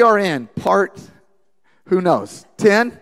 we 0.00 0.04
are 0.04 0.18
in 0.18 0.46
part, 0.46 0.98
who 1.88 2.00
knows, 2.00 2.46
10 2.56 2.98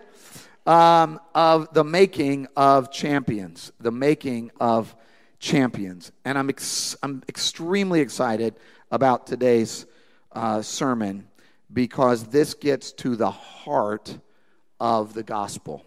um, 0.65 1.17
of 1.33 1.73
the 1.73 1.85
making 1.85 2.45
of 2.57 2.91
champions. 2.91 3.71
The 3.79 3.89
making 3.89 4.51
of 4.59 4.93
champions. 5.39 6.11
And 6.25 6.37
I'm, 6.37 6.49
ex- 6.49 6.97
I'm 7.01 7.23
extremely 7.29 8.01
excited 8.01 8.53
about 8.91 9.27
today's 9.27 9.85
uh, 10.33 10.61
sermon 10.61 11.29
because 11.71 12.25
this 12.25 12.53
gets 12.53 12.91
to 12.91 13.15
the 13.15 13.31
heart 13.31 14.19
of 14.81 15.13
the 15.13 15.23
gospel. 15.23 15.85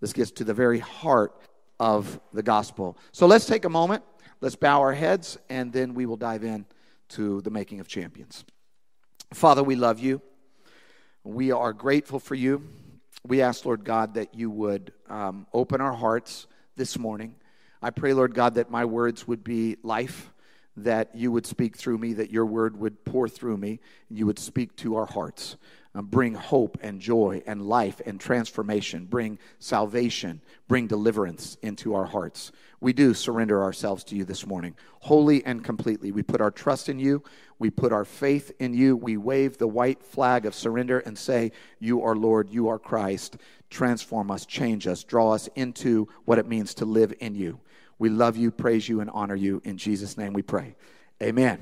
This 0.00 0.14
gets 0.14 0.30
to 0.30 0.44
the 0.44 0.54
very 0.54 0.78
heart 0.78 1.38
of 1.78 2.18
the 2.32 2.42
gospel. 2.42 2.96
So 3.12 3.26
let's 3.26 3.44
take 3.44 3.66
a 3.66 3.68
moment, 3.68 4.02
let's 4.40 4.56
bow 4.56 4.80
our 4.80 4.94
heads, 4.94 5.36
and 5.50 5.74
then 5.74 5.92
we 5.92 6.06
will 6.06 6.16
dive 6.16 6.42
in 6.42 6.64
to 7.10 7.42
the 7.42 7.50
making 7.50 7.80
of 7.80 7.86
champions. 7.86 8.46
Father, 9.34 9.62
we 9.62 9.76
love 9.76 10.00
you. 10.00 10.22
We 11.26 11.52
are 11.52 11.72
grateful 11.72 12.18
for 12.18 12.34
you. 12.34 12.62
We 13.26 13.40
ask, 13.40 13.64
Lord 13.64 13.82
God, 13.82 14.12
that 14.14 14.34
you 14.34 14.50
would 14.50 14.92
um, 15.08 15.46
open 15.54 15.80
our 15.80 15.94
hearts 15.94 16.46
this 16.76 16.98
morning. 16.98 17.34
I 17.80 17.88
pray, 17.88 18.12
Lord 18.12 18.34
God, 18.34 18.56
that 18.56 18.70
my 18.70 18.84
words 18.84 19.26
would 19.26 19.42
be 19.42 19.78
life, 19.82 20.30
that 20.76 21.16
you 21.16 21.32
would 21.32 21.46
speak 21.46 21.78
through 21.78 21.96
me, 21.96 22.12
that 22.12 22.30
your 22.30 22.44
word 22.44 22.78
would 22.78 23.06
pour 23.06 23.26
through 23.26 23.56
me, 23.56 23.80
and 24.10 24.18
you 24.18 24.26
would 24.26 24.38
speak 24.38 24.76
to 24.76 24.96
our 24.96 25.06
hearts. 25.06 25.56
Uh, 25.96 26.02
bring 26.02 26.34
hope 26.34 26.76
and 26.82 27.00
joy 27.00 27.40
and 27.46 27.62
life 27.62 28.00
and 28.04 28.18
transformation, 28.18 29.04
bring 29.04 29.38
salvation, 29.60 30.40
bring 30.66 30.88
deliverance 30.88 31.56
into 31.62 31.94
our 31.94 32.04
hearts. 32.04 32.50
We 32.80 32.92
do 32.92 33.14
surrender 33.14 33.62
ourselves 33.62 34.02
to 34.04 34.16
you 34.16 34.24
this 34.24 34.44
morning, 34.44 34.74
wholly 34.98 35.44
and 35.46 35.62
completely. 35.62 36.10
We 36.10 36.24
put 36.24 36.40
our 36.40 36.50
trust 36.50 36.88
in 36.88 36.98
you, 36.98 37.22
we 37.60 37.70
put 37.70 37.92
our 37.92 38.04
faith 38.04 38.50
in 38.58 38.74
you, 38.74 38.96
we 38.96 39.16
wave 39.16 39.56
the 39.56 39.68
white 39.68 40.02
flag 40.02 40.46
of 40.46 40.54
surrender 40.56 40.98
and 40.98 41.16
say, 41.16 41.52
You 41.78 42.02
are 42.02 42.16
Lord, 42.16 42.50
you 42.50 42.66
are 42.66 42.80
Christ. 42.80 43.36
Transform 43.70 44.32
us, 44.32 44.44
change 44.46 44.88
us, 44.88 45.04
draw 45.04 45.32
us 45.32 45.48
into 45.54 46.08
what 46.24 46.40
it 46.40 46.48
means 46.48 46.74
to 46.74 46.84
live 46.84 47.14
in 47.20 47.36
you. 47.36 47.60
We 48.00 48.08
love 48.08 48.36
you, 48.36 48.50
praise 48.50 48.88
you, 48.88 49.00
and 49.00 49.10
honor 49.10 49.36
you. 49.36 49.62
In 49.64 49.76
Jesus' 49.76 50.18
name 50.18 50.32
we 50.32 50.42
pray. 50.42 50.74
Amen. 51.22 51.60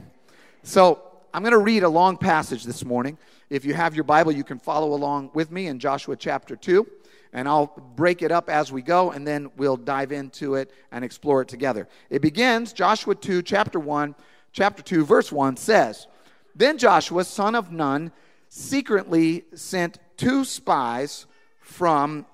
So, 0.62 1.02
I'm 1.34 1.42
going 1.42 1.52
to 1.52 1.58
read 1.58 1.82
a 1.82 1.88
long 1.88 2.18
passage 2.18 2.64
this 2.64 2.84
morning. 2.84 3.16
If 3.48 3.64
you 3.64 3.72
have 3.72 3.94
your 3.94 4.04
Bible, 4.04 4.32
you 4.32 4.44
can 4.44 4.58
follow 4.58 4.92
along 4.92 5.30
with 5.32 5.50
me 5.50 5.66
in 5.66 5.78
Joshua 5.78 6.14
chapter 6.14 6.56
2. 6.56 6.86
And 7.32 7.48
I'll 7.48 7.68
break 7.96 8.20
it 8.20 8.30
up 8.30 8.50
as 8.50 8.70
we 8.70 8.82
go, 8.82 9.12
and 9.12 9.26
then 9.26 9.50
we'll 9.56 9.78
dive 9.78 10.12
into 10.12 10.56
it 10.56 10.70
and 10.90 11.02
explore 11.02 11.40
it 11.40 11.48
together. 11.48 11.88
It 12.10 12.20
begins, 12.20 12.74
Joshua 12.74 13.14
2, 13.14 13.40
chapter 13.40 13.80
1, 13.80 14.14
chapter 14.52 14.82
2, 14.82 15.06
verse 15.06 15.32
1 15.32 15.56
says, 15.56 16.06
Then 16.54 16.76
Joshua, 16.76 17.24
son 17.24 17.54
of 17.54 17.72
Nun, 17.72 18.12
secretly 18.50 19.44
sent 19.54 19.98
two 20.18 20.44
spies 20.44 21.24
from 21.62 22.26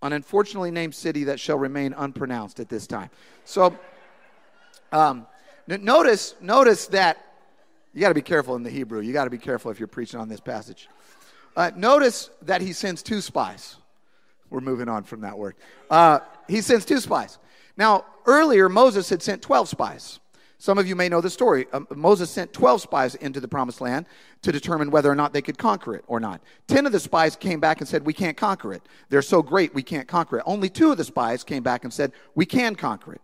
an 0.00 0.12
unfortunately 0.12 0.70
named 0.70 0.94
city 0.94 1.24
that 1.24 1.40
shall 1.40 1.58
remain 1.58 1.92
unpronounced 1.92 2.60
at 2.60 2.68
this 2.68 2.86
time. 2.86 3.10
So, 3.44 3.76
um, 4.92 5.26
notice, 5.66 6.36
notice 6.40 6.86
that 6.88 7.27
you 7.98 8.02
got 8.02 8.10
to 8.10 8.14
be 8.14 8.22
careful 8.22 8.54
in 8.54 8.62
the 8.62 8.70
Hebrew. 8.70 9.00
You 9.00 9.12
got 9.12 9.24
to 9.24 9.30
be 9.30 9.38
careful 9.38 9.72
if 9.72 9.80
you're 9.80 9.88
preaching 9.88 10.20
on 10.20 10.28
this 10.28 10.38
passage. 10.38 10.88
Uh, 11.56 11.72
notice 11.74 12.30
that 12.42 12.60
he 12.60 12.72
sends 12.72 13.02
two 13.02 13.20
spies. 13.20 13.74
We're 14.50 14.60
moving 14.60 14.88
on 14.88 15.02
from 15.02 15.22
that 15.22 15.36
word. 15.36 15.56
Uh, 15.90 16.20
he 16.46 16.60
sends 16.60 16.84
two 16.84 17.00
spies. 17.00 17.38
Now, 17.76 18.04
earlier, 18.24 18.68
Moses 18.68 19.10
had 19.10 19.20
sent 19.20 19.42
12 19.42 19.70
spies. 19.70 20.20
Some 20.58 20.78
of 20.78 20.86
you 20.86 20.94
may 20.94 21.08
know 21.08 21.20
the 21.20 21.28
story. 21.28 21.66
Um, 21.72 21.88
Moses 21.92 22.30
sent 22.30 22.52
12 22.52 22.82
spies 22.82 23.16
into 23.16 23.40
the 23.40 23.48
promised 23.48 23.80
land 23.80 24.06
to 24.42 24.52
determine 24.52 24.92
whether 24.92 25.10
or 25.10 25.16
not 25.16 25.32
they 25.32 25.42
could 25.42 25.58
conquer 25.58 25.96
it 25.96 26.04
or 26.06 26.20
not. 26.20 26.40
10 26.68 26.86
of 26.86 26.92
the 26.92 27.00
spies 27.00 27.34
came 27.34 27.58
back 27.58 27.80
and 27.80 27.88
said, 27.88 28.06
We 28.06 28.12
can't 28.12 28.36
conquer 28.36 28.72
it. 28.72 28.82
They're 29.08 29.22
so 29.22 29.42
great, 29.42 29.74
we 29.74 29.82
can't 29.82 30.06
conquer 30.06 30.38
it. 30.38 30.44
Only 30.46 30.68
two 30.68 30.92
of 30.92 30.98
the 30.98 31.04
spies 31.04 31.42
came 31.42 31.64
back 31.64 31.82
and 31.82 31.92
said, 31.92 32.12
We 32.36 32.46
can 32.46 32.76
conquer 32.76 33.14
it. 33.14 33.22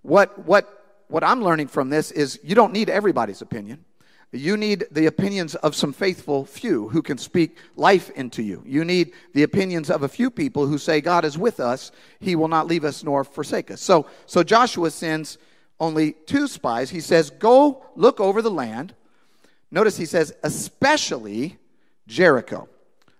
What, 0.00 0.46
what, 0.46 1.02
what 1.08 1.22
I'm 1.22 1.44
learning 1.44 1.68
from 1.68 1.90
this 1.90 2.10
is 2.10 2.40
you 2.42 2.54
don't 2.54 2.72
need 2.72 2.88
everybody's 2.88 3.42
opinion. 3.42 3.84
You 4.34 4.56
need 4.56 4.86
the 4.90 5.06
opinions 5.06 5.54
of 5.56 5.76
some 5.76 5.92
faithful 5.92 6.44
few 6.44 6.88
who 6.88 7.02
can 7.02 7.18
speak 7.18 7.56
life 7.76 8.10
into 8.10 8.42
you. 8.42 8.62
You 8.66 8.84
need 8.84 9.12
the 9.32 9.44
opinions 9.44 9.90
of 9.90 10.02
a 10.02 10.08
few 10.08 10.30
people 10.30 10.66
who 10.66 10.76
say, 10.76 11.00
God 11.00 11.24
is 11.24 11.38
with 11.38 11.60
us. 11.60 11.92
He 12.18 12.34
will 12.34 12.48
not 12.48 12.66
leave 12.66 12.84
us 12.84 13.04
nor 13.04 13.22
forsake 13.22 13.70
us. 13.70 13.80
So, 13.80 14.06
so 14.26 14.42
Joshua 14.42 14.90
sends 14.90 15.38
only 15.78 16.12
two 16.26 16.48
spies. 16.48 16.90
He 16.90 17.00
says, 17.00 17.30
Go 17.30 17.84
look 17.94 18.18
over 18.18 18.42
the 18.42 18.50
land. 18.50 18.94
Notice 19.70 19.96
he 19.96 20.06
says, 20.06 20.34
especially 20.42 21.58
Jericho. 22.06 22.68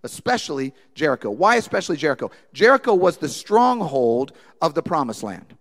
Especially 0.02 0.74
Jericho. 0.94 1.30
Why 1.30 1.56
especially 1.56 1.96
Jericho? 1.96 2.30
Jericho 2.52 2.94
was 2.94 3.16
the 3.16 3.28
stronghold 3.28 4.32
of 4.60 4.74
the 4.74 4.82
promised 4.82 5.22
land. 5.22 5.54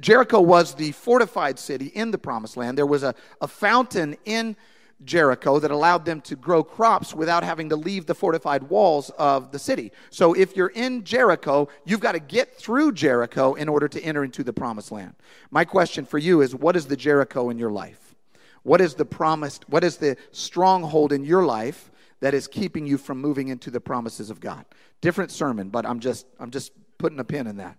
Jericho 0.00 0.40
was 0.40 0.74
the 0.74 0.92
fortified 0.92 1.58
city 1.58 1.86
in 1.86 2.10
the 2.10 2.18
promised 2.18 2.56
land. 2.56 2.76
There 2.76 2.86
was 2.86 3.04
a, 3.04 3.14
a 3.40 3.46
fountain 3.46 4.16
in 4.24 4.56
Jericho 5.04 5.58
that 5.60 5.70
allowed 5.70 6.04
them 6.04 6.20
to 6.22 6.34
grow 6.34 6.64
crops 6.64 7.14
without 7.14 7.44
having 7.44 7.68
to 7.68 7.76
leave 7.76 8.06
the 8.06 8.14
fortified 8.14 8.64
walls 8.64 9.10
of 9.10 9.52
the 9.52 9.58
city. 9.58 9.92
So 10.10 10.34
if 10.34 10.56
you're 10.56 10.68
in 10.68 11.04
Jericho, 11.04 11.68
you've 11.84 12.00
got 12.00 12.12
to 12.12 12.20
get 12.20 12.56
through 12.56 12.92
Jericho 12.92 13.54
in 13.54 13.68
order 13.68 13.88
to 13.88 14.02
enter 14.02 14.24
into 14.24 14.42
the 14.42 14.52
promised 14.52 14.90
land. 14.90 15.14
My 15.50 15.64
question 15.64 16.04
for 16.04 16.18
you 16.18 16.40
is 16.40 16.54
what 16.54 16.76
is 16.76 16.86
the 16.86 16.96
Jericho 16.96 17.50
in 17.50 17.58
your 17.58 17.70
life? 17.70 18.16
What 18.64 18.80
is 18.80 18.94
the 18.94 19.04
promised, 19.04 19.68
what 19.68 19.84
is 19.84 19.98
the 19.98 20.16
stronghold 20.32 21.12
in 21.12 21.24
your 21.24 21.44
life 21.44 21.90
that 22.20 22.34
is 22.34 22.48
keeping 22.48 22.86
you 22.86 22.98
from 22.98 23.20
moving 23.20 23.48
into 23.48 23.70
the 23.70 23.80
promises 23.80 24.30
of 24.30 24.40
God? 24.40 24.64
Different 25.00 25.30
sermon, 25.30 25.68
but 25.68 25.86
I'm 25.86 26.00
just 26.00 26.26
I'm 26.40 26.50
just 26.50 26.72
putting 26.98 27.20
a 27.20 27.24
pin 27.24 27.46
in 27.46 27.58
that. 27.58 27.78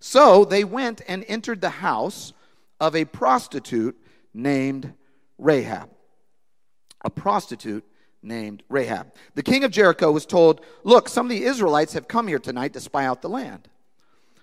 So 0.00 0.46
they 0.46 0.64
went 0.64 1.02
and 1.06 1.24
entered 1.28 1.60
the 1.60 1.70
house 1.70 2.32
of 2.80 2.96
a 2.96 3.04
prostitute 3.04 3.96
named 4.32 4.94
Rahab 5.38 5.90
a 7.04 7.10
prostitute 7.10 7.84
named 8.22 8.62
Rahab. 8.68 9.12
The 9.34 9.42
king 9.42 9.64
of 9.64 9.70
Jericho 9.70 10.10
was 10.10 10.26
told, 10.26 10.62
Look, 10.82 11.08
some 11.08 11.26
of 11.26 11.30
the 11.30 11.44
Israelites 11.44 11.92
have 11.92 12.08
come 12.08 12.26
here 12.26 12.38
tonight 12.38 12.72
to 12.72 12.80
spy 12.80 13.04
out 13.04 13.22
the 13.22 13.28
land. 13.28 13.68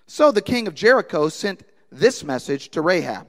So 0.06 0.30
the 0.30 0.42
king 0.42 0.66
of 0.68 0.74
Jericho 0.74 1.28
sent 1.28 1.64
this 1.90 2.24
message 2.24 2.70
to 2.70 2.80
Rahab. 2.80 3.26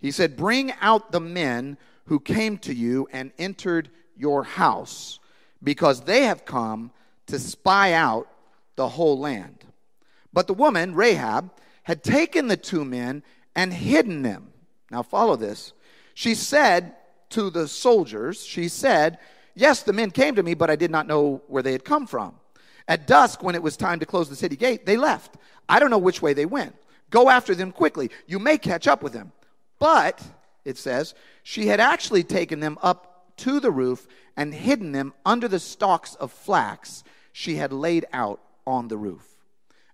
He 0.00 0.10
said, 0.10 0.36
Bring 0.36 0.72
out 0.80 1.12
the 1.12 1.20
men 1.20 1.76
who 2.06 2.20
came 2.20 2.58
to 2.58 2.74
you 2.74 3.08
and 3.12 3.32
entered 3.38 3.90
your 4.16 4.44
house, 4.44 5.18
because 5.62 6.02
they 6.02 6.22
have 6.22 6.44
come 6.44 6.90
to 7.26 7.38
spy 7.38 7.92
out 7.92 8.28
the 8.76 8.88
whole 8.88 9.18
land. 9.18 9.64
But 10.32 10.46
the 10.46 10.54
woman, 10.54 10.94
Rahab, 10.94 11.50
had 11.82 12.02
taken 12.02 12.46
the 12.46 12.56
two 12.56 12.84
men 12.84 13.22
and 13.54 13.72
hidden 13.72 14.22
them. 14.22 14.52
Now, 14.90 15.02
follow 15.02 15.36
this. 15.36 15.72
She 16.14 16.34
said, 16.34 16.94
to 17.30 17.50
the 17.50 17.68
soldiers, 17.68 18.44
she 18.44 18.68
said, 18.68 19.18
Yes, 19.54 19.82
the 19.82 19.92
men 19.92 20.10
came 20.10 20.34
to 20.34 20.42
me, 20.42 20.54
but 20.54 20.70
I 20.70 20.76
did 20.76 20.90
not 20.90 21.06
know 21.06 21.42
where 21.48 21.62
they 21.62 21.72
had 21.72 21.84
come 21.84 22.06
from. 22.06 22.34
At 22.88 23.06
dusk, 23.06 23.42
when 23.42 23.54
it 23.54 23.62
was 23.62 23.76
time 23.76 23.98
to 24.00 24.06
close 24.06 24.28
the 24.28 24.36
city 24.36 24.54
gate, 24.54 24.84
they 24.84 24.96
left. 24.96 25.36
I 25.68 25.80
don't 25.80 25.90
know 25.90 25.98
which 25.98 26.20
way 26.20 26.34
they 26.34 26.46
went. 26.46 26.76
Go 27.10 27.30
after 27.30 27.54
them 27.54 27.72
quickly. 27.72 28.10
You 28.26 28.38
may 28.38 28.58
catch 28.58 28.86
up 28.86 29.02
with 29.02 29.12
them. 29.12 29.32
But, 29.78 30.22
it 30.64 30.76
says, 30.76 31.14
she 31.42 31.66
had 31.66 31.80
actually 31.80 32.22
taken 32.22 32.60
them 32.60 32.78
up 32.82 33.34
to 33.38 33.60
the 33.60 33.70
roof 33.70 34.06
and 34.36 34.52
hidden 34.52 34.92
them 34.92 35.14
under 35.24 35.48
the 35.48 35.58
stalks 35.58 36.14
of 36.16 36.32
flax 36.32 37.02
she 37.32 37.56
had 37.56 37.72
laid 37.72 38.06
out 38.12 38.40
on 38.66 38.88
the 38.88 38.96
roof. 38.96 39.26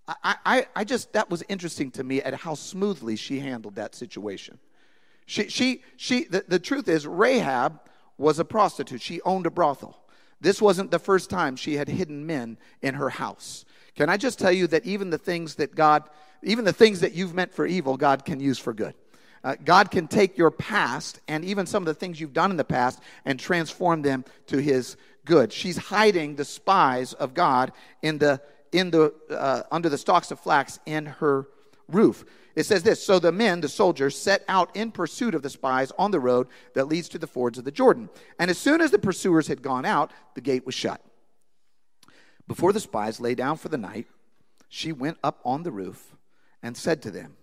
I, 0.07 0.37
I, 0.45 0.67
I 0.75 0.85
just, 0.85 1.13
that 1.13 1.31
was 1.31 1.43
interesting 1.49 1.91
to 1.93 2.05
me 2.05 2.21
at 2.23 2.35
how 2.35 2.55
smoothly 2.55 3.17
she 3.17 3.39
handled 3.41 3.77
that 3.77 3.95
situation. 3.95 4.59
She, 5.33 5.49
she, 5.49 5.83
she, 5.97 6.25
the, 6.25 6.45
the 6.47 6.59
truth 6.59 6.89
is, 6.89 7.07
Rahab 7.07 7.81
was 8.19 8.39
a 8.39 8.45
prostitute. 8.45 9.01
She 9.01 9.23
owned 9.23 9.47
a 9.47 9.51
brothel. 9.51 9.99
This 10.43 10.61
wasn't 10.61 10.91
the 10.91 10.99
first 10.99 11.31
time 11.31 11.57
she 11.57 11.77
had 11.77 11.89
hidden 11.89 12.27
men 12.27 12.59
in 12.83 12.93
her 12.97 13.09
house. 13.09 13.65
Can 13.97 14.11
I 14.11 14.19
just 14.19 14.39
tell 14.39 14.53
you 14.53 14.67
that 14.67 14.85
even 14.85 15.09
the 15.09 15.17
things 15.17 15.55
that 15.55 15.75
God, 15.75 16.03
even 16.43 16.67
the 16.67 16.73
things 16.75 17.01
that 17.01 17.15
you've 17.15 17.33
meant 17.33 17.55
for 17.55 17.65
evil, 17.65 17.97
God 17.97 18.27
can 18.27 18.41
use 18.41 18.59
for 18.59 18.75
good. 18.75 18.93
Uh, 19.43 19.57
God 19.65 19.91
can 19.91 20.07
take 20.07 20.37
your 20.37 20.51
past 20.51 21.19
and 21.29 21.47
even 21.47 21.65
some 21.65 21.83
of 21.83 21.87
the 21.87 21.95
things 21.95 22.21
you've 22.21 22.35
done 22.35 22.51
in 22.51 22.59
the 22.59 22.63
past 22.63 23.01
and 23.25 23.41
transform 23.41 24.03
them 24.03 24.27
to 24.49 24.59
His 24.59 24.99
good. 25.25 25.51
She's 25.51 25.79
hiding 25.79 26.37
the 26.37 26.45
spies 26.45 27.15
of 27.15 27.33
God 27.33 27.73
in 28.03 28.19
the 28.19 28.43
in 28.71 28.91
the 28.91 29.15
uh, 29.31 29.63
under 29.73 29.89
the 29.89 29.97
stalks 29.97 30.31
of 30.31 30.41
flax 30.41 30.79
in 30.85 31.07
her 31.07 31.47
roof. 31.89 32.25
It 32.55 32.65
says 32.65 32.83
this 32.83 33.03
So 33.03 33.19
the 33.19 33.33
men, 33.33 33.61
the 33.61 33.69
soldiers, 33.69 34.17
set 34.17 34.45
out 34.49 34.75
in 34.77 34.91
pursuit 34.91 35.35
of 35.35 35.43
the 35.43 35.51
spies 35.51 35.93
on 35.99 36.11
the 36.11 36.21
road 36.21 36.49
that 36.75 36.89
leads 36.89 37.09
to 37.11 37.19
the 37.19 37.27
fords 37.27 37.59
of 37.59 37.65
the 37.65 37.71
Jordan. 37.71 38.09
And 38.39 38.51
as 38.51 38.59
soon 38.59 38.81
as 38.81 38.91
the 38.91 38.99
pursuers 38.99 39.47
had 39.47 39.63
gone 39.63 39.85
out, 39.85 40.11
the 40.35 40.41
gate 40.41 40.67
was 40.67 40.75
shut. 40.75 41.01
Before 42.47 42.73
the 42.73 42.81
spies 42.81 43.21
lay 43.21 43.35
down 43.35 43.57
for 43.57 43.69
the 43.69 43.79
night, 43.79 44.07
she 44.69 44.93
went 44.93 45.19
up 45.23 45.41
on 45.45 45.63
the 45.63 45.73
roof 45.73 46.15
and 46.63 46.77
said 46.77 47.03
to 47.03 47.11
them, 47.11 47.37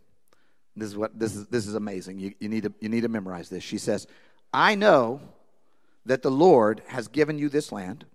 This 0.75 0.89
is 0.89 0.97
what 0.97 1.17
this 1.17 1.35
is 1.35 1.47
this 1.47 1.67
is 1.67 1.75
amazing. 1.75 2.19
You, 2.19 2.33
you, 2.39 2.49
need 2.49 2.63
to, 2.63 2.73
you 2.79 2.89
need 2.89 3.01
to 3.01 3.09
memorize 3.09 3.49
this. 3.49 3.63
She 3.63 3.77
says, 3.77 4.07
I 4.53 4.75
know 4.75 5.21
that 6.05 6.21
the 6.21 6.31
Lord 6.31 6.81
has 6.87 7.07
given 7.07 7.37
you 7.37 7.49
this 7.49 7.71
land, 7.71 8.05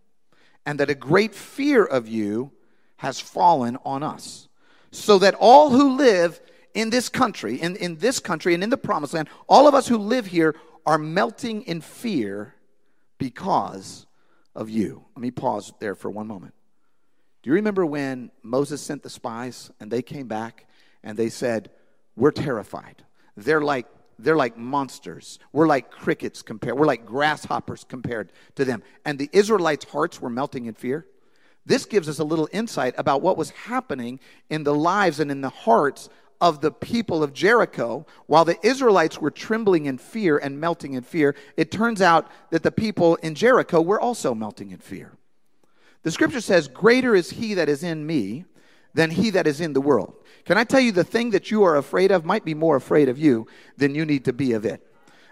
and 0.66 0.80
that 0.80 0.90
a 0.90 0.94
great 0.94 1.34
fear 1.34 1.84
of 1.84 2.08
you 2.08 2.52
has 2.96 3.20
fallen 3.20 3.78
on 3.84 4.02
us. 4.02 4.48
So 4.94 5.18
that 5.18 5.34
all 5.34 5.70
who 5.70 5.96
live 5.96 6.40
in 6.72 6.90
this 6.90 7.08
country, 7.08 7.60
in, 7.60 7.76
in 7.76 7.96
this 7.96 8.20
country 8.20 8.54
and 8.54 8.62
in 8.62 8.70
the 8.70 8.76
promised 8.76 9.14
land, 9.14 9.28
all 9.48 9.66
of 9.66 9.74
us 9.74 9.88
who 9.88 9.98
live 9.98 10.26
here 10.26 10.54
are 10.86 10.98
melting 10.98 11.62
in 11.62 11.80
fear 11.80 12.54
because 13.18 14.06
of 14.54 14.70
you. 14.70 15.04
Let 15.16 15.22
me 15.22 15.30
pause 15.30 15.72
there 15.80 15.94
for 15.94 16.10
one 16.10 16.26
moment. 16.26 16.54
Do 17.42 17.50
you 17.50 17.54
remember 17.54 17.84
when 17.84 18.30
Moses 18.42 18.80
sent 18.80 19.02
the 19.02 19.10
spies 19.10 19.70
and 19.80 19.90
they 19.90 20.00
came 20.00 20.28
back 20.28 20.66
and 21.02 21.18
they 21.18 21.28
said, 21.28 21.70
We're 22.16 22.30
terrified. 22.30 23.04
They're 23.36 23.60
like 23.60 23.86
they're 24.18 24.36
like 24.36 24.56
monsters. 24.56 25.40
We're 25.52 25.66
like 25.66 25.90
crickets 25.90 26.40
compared. 26.40 26.78
We're 26.78 26.86
like 26.86 27.04
grasshoppers 27.04 27.84
compared 27.84 28.32
to 28.54 28.64
them. 28.64 28.84
And 29.04 29.18
the 29.18 29.28
Israelites' 29.32 29.84
hearts 29.86 30.20
were 30.20 30.30
melting 30.30 30.66
in 30.66 30.74
fear. 30.74 31.04
This 31.66 31.86
gives 31.86 32.08
us 32.08 32.18
a 32.18 32.24
little 32.24 32.48
insight 32.52 32.94
about 32.98 33.22
what 33.22 33.36
was 33.36 33.50
happening 33.50 34.20
in 34.50 34.64
the 34.64 34.74
lives 34.74 35.20
and 35.20 35.30
in 35.30 35.40
the 35.40 35.48
hearts 35.48 36.08
of 36.40 36.60
the 36.60 36.70
people 36.70 37.22
of 37.22 37.32
Jericho. 37.32 38.06
While 38.26 38.44
the 38.44 38.58
Israelites 38.66 39.20
were 39.20 39.30
trembling 39.30 39.86
in 39.86 39.96
fear 39.96 40.36
and 40.36 40.60
melting 40.60 40.92
in 40.92 41.02
fear, 41.02 41.34
it 41.56 41.70
turns 41.70 42.02
out 42.02 42.30
that 42.50 42.62
the 42.62 42.72
people 42.72 43.16
in 43.16 43.34
Jericho 43.34 43.80
were 43.80 44.00
also 44.00 44.34
melting 44.34 44.70
in 44.70 44.78
fear. 44.78 45.12
The 46.02 46.10
scripture 46.10 46.42
says, 46.42 46.68
Greater 46.68 47.14
is 47.14 47.30
he 47.30 47.54
that 47.54 47.70
is 47.70 47.82
in 47.82 48.06
me 48.06 48.44
than 48.92 49.10
he 49.10 49.30
that 49.30 49.46
is 49.46 49.60
in 49.60 49.72
the 49.72 49.80
world. 49.80 50.14
Can 50.44 50.58
I 50.58 50.64
tell 50.64 50.80
you 50.80 50.92
the 50.92 51.02
thing 51.02 51.30
that 51.30 51.50
you 51.50 51.64
are 51.64 51.76
afraid 51.76 52.10
of 52.10 52.26
might 52.26 52.44
be 52.44 52.54
more 52.54 52.76
afraid 52.76 53.08
of 53.08 53.18
you 53.18 53.46
than 53.78 53.94
you 53.94 54.04
need 54.04 54.26
to 54.26 54.32
be 54.34 54.52
of 54.52 54.66
it? 54.66 54.86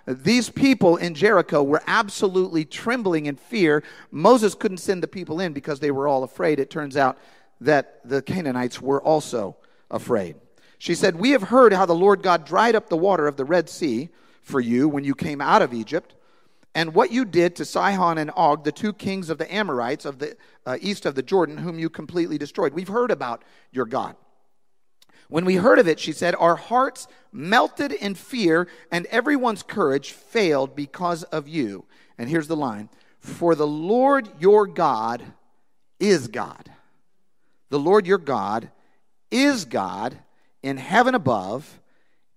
These 0.06 0.50
people 0.50 0.96
in 0.96 1.14
Jericho 1.14 1.62
were 1.62 1.82
absolutely 1.86 2.64
trembling 2.64 3.26
in 3.26 3.36
fear. 3.36 3.84
Moses 4.10 4.54
couldn't 4.54 4.78
send 4.78 5.02
the 5.02 5.08
people 5.08 5.40
in 5.40 5.52
because 5.52 5.80
they 5.80 5.90
were 5.90 6.08
all 6.08 6.24
afraid. 6.24 6.58
It 6.58 6.70
turns 6.70 6.96
out 6.96 7.18
that 7.60 8.00
the 8.04 8.20
Canaanites 8.20 8.80
were 8.80 9.00
also 9.02 9.56
afraid. 9.90 10.36
She 10.78 10.96
said, 10.96 11.16
We 11.16 11.30
have 11.30 11.44
heard 11.44 11.72
how 11.72 11.86
the 11.86 11.94
Lord 11.94 12.22
God 12.22 12.44
dried 12.44 12.74
up 12.74 12.88
the 12.88 12.96
water 12.96 13.28
of 13.28 13.36
the 13.36 13.44
Red 13.44 13.68
Sea 13.68 14.08
for 14.42 14.60
you 14.60 14.88
when 14.88 15.04
you 15.04 15.14
came 15.14 15.40
out 15.40 15.62
of 15.62 15.72
Egypt, 15.72 16.16
and 16.74 16.94
what 16.94 17.12
you 17.12 17.24
did 17.24 17.54
to 17.56 17.64
Sihon 17.64 18.18
and 18.18 18.32
Og, 18.34 18.64
the 18.64 18.72
two 18.72 18.92
kings 18.92 19.30
of 19.30 19.38
the 19.38 19.52
Amorites 19.54 20.04
of 20.04 20.18
the 20.18 20.36
uh, 20.66 20.78
east 20.80 21.06
of 21.06 21.14
the 21.14 21.22
Jordan, 21.22 21.58
whom 21.58 21.78
you 21.78 21.88
completely 21.88 22.38
destroyed. 22.38 22.72
We've 22.72 22.88
heard 22.88 23.12
about 23.12 23.44
your 23.70 23.84
God. 23.84 24.16
When 25.32 25.46
we 25.46 25.54
heard 25.54 25.78
of 25.78 25.88
it, 25.88 25.98
she 25.98 26.12
said, 26.12 26.34
our 26.34 26.56
hearts 26.56 27.08
melted 27.32 27.90
in 27.90 28.14
fear, 28.14 28.68
and 28.90 29.06
everyone's 29.06 29.62
courage 29.62 30.10
failed 30.10 30.76
because 30.76 31.22
of 31.22 31.48
you. 31.48 31.86
And 32.18 32.28
here's 32.28 32.48
the 32.48 32.54
line 32.54 32.90
For 33.18 33.54
the 33.54 33.66
Lord 33.66 34.28
your 34.38 34.66
God 34.66 35.24
is 35.98 36.28
God. 36.28 36.70
The 37.70 37.78
Lord 37.78 38.06
your 38.06 38.18
God 38.18 38.70
is 39.30 39.64
God 39.64 40.18
in 40.62 40.76
heaven 40.76 41.14
above 41.14 41.80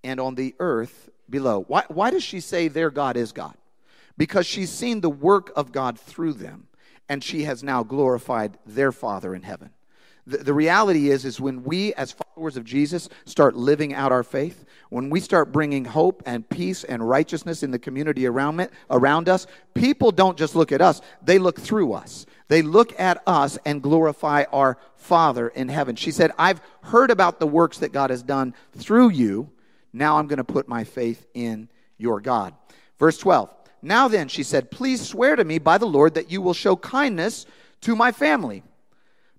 and 0.01 0.17
on 0.21 0.35
the 0.35 0.55
earth 0.59 1.09
below. 1.29 1.65
Why, 1.67 1.83
why 1.89 2.11
does 2.11 2.23
she 2.23 2.39
say 2.39 2.69
their 2.69 2.91
God 2.91 3.17
is 3.17 3.33
God? 3.33 3.57
Because 4.17 4.45
she's 4.45 4.71
seen 4.71 5.01
the 5.01 5.09
work 5.09 5.51
of 5.57 5.73
God 5.73 5.99
through 5.99 6.35
them, 6.35 6.67
and 7.09 7.21
she 7.21 7.43
has 7.43 7.61
now 7.61 7.83
glorified 7.83 8.57
their 8.65 8.93
Father 8.93 9.35
in 9.35 9.41
heaven. 9.43 9.71
The, 10.27 10.37
the 10.37 10.53
reality 10.53 11.09
is, 11.09 11.25
is 11.25 11.39
when 11.39 11.63
we 11.63 11.93
as 11.93 12.11
followers 12.11 12.57
of 12.57 12.65
Jesus 12.65 13.09
start 13.25 13.55
living 13.55 13.93
out 13.93 14.11
our 14.11 14.23
faith, 14.23 14.65
when 14.89 15.09
we 15.09 15.19
start 15.19 15.51
bringing 15.51 15.85
hope 15.85 16.23
and 16.25 16.47
peace 16.47 16.83
and 16.83 17.07
righteousness 17.07 17.63
in 17.63 17.71
the 17.71 17.79
community 17.79 18.25
around, 18.25 18.59
it, 18.59 18.71
around 18.89 19.29
us, 19.29 19.47
people 19.73 20.11
don't 20.11 20.37
just 20.37 20.55
look 20.55 20.71
at 20.71 20.81
us, 20.81 21.01
they 21.21 21.37
look 21.37 21.59
through 21.59 21.93
us. 21.93 22.25
They 22.47 22.61
look 22.61 22.99
at 22.99 23.23
us 23.25 23.57
and 23.65 23.81
glorify 23.81 24.43
our 24.51 24.77
Father 24.95 25.47
in 25.47 25.67
heaven. 25.67 25.95
She 25.95 26.11
said, 26.11 26.31
I've 26.37 26.61
heard 26.83 27.09
about 27.09 27.39
the 27.39 27.47
works 27.47 27.79
that 27.79 27.91
God 27.91 28.11
has 28.11 28.21
done 28.21 28.53
through 28.77 29.09
you. 29.09 29.49
Now 29.93 30.17
I'm 30.17 30.27
going 30.27 30.37
to 30.37 30.43
put 30.43 30.67
my 30.67 30.83
faith 30.83 31.25
in 31.33 31.69
your 31.97 32.21
God. 32.21 32.53
Verse 32.99 33.17
12. 33.17 33.49
Now 33.81 34.07
then, 34.07 34.27
she 34.27 34.43
said, 34.43 34.71
please 34.71 35.07
swear 35.07 35.35
to 35.35 35.43
me 35.43 35.57
by 35.57 35.77
the 35.77 35.85
Lord 35.85 36.15
that 36.15 36.31
you 36.31 36.41
will 36.41 36.53
show 36.53 36.75
kindness 36.75 37.45
to 37.81 37.95
my 37.95 38.11
family 38.11 38.63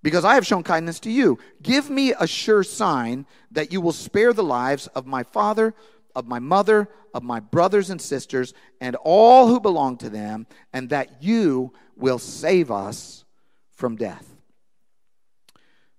because 0.03 0.25
I 0.25 0.35
have 0.35 0.47
shown 0.47 0.63
kindness 0.63 1.01
to 1.01 1.11
you. 1.11 1.39
Give 1.63 1.91
me 1.91 2.13
a 2.13 2.27
sure 2.27 2.63
sign 2.63 3.27
that 3.51 3.73
you 3.73 3.81
will 3.81 3.93
spare 3.93 4.33
the 4.33 4.45
lives 4.45 4.87
of 4.89 5.07
my 5.07 5.23
father, 5.23 5.75
of 6.15 6.27
my 6.27 6.39
mother, 6.39 6.89
of 7.13 7.23
my 7.23 7.41
brothers 7.41 7.91
and 7.91 8.01
sisters, 8.01 8.55
and 8.81 8.97
all 9.03 9.49
who 9.49 9.61
belong 9.61 9.97
to 9.99 10.11
them, 10.11 10.47
and 10.73 10.91
that 10.91 11.23
you 11.23 11.73
will 11.97 12.19
save 12.19 12.71
us 12.71 13.25
from 13.73 13.97
death. 13.97 14.27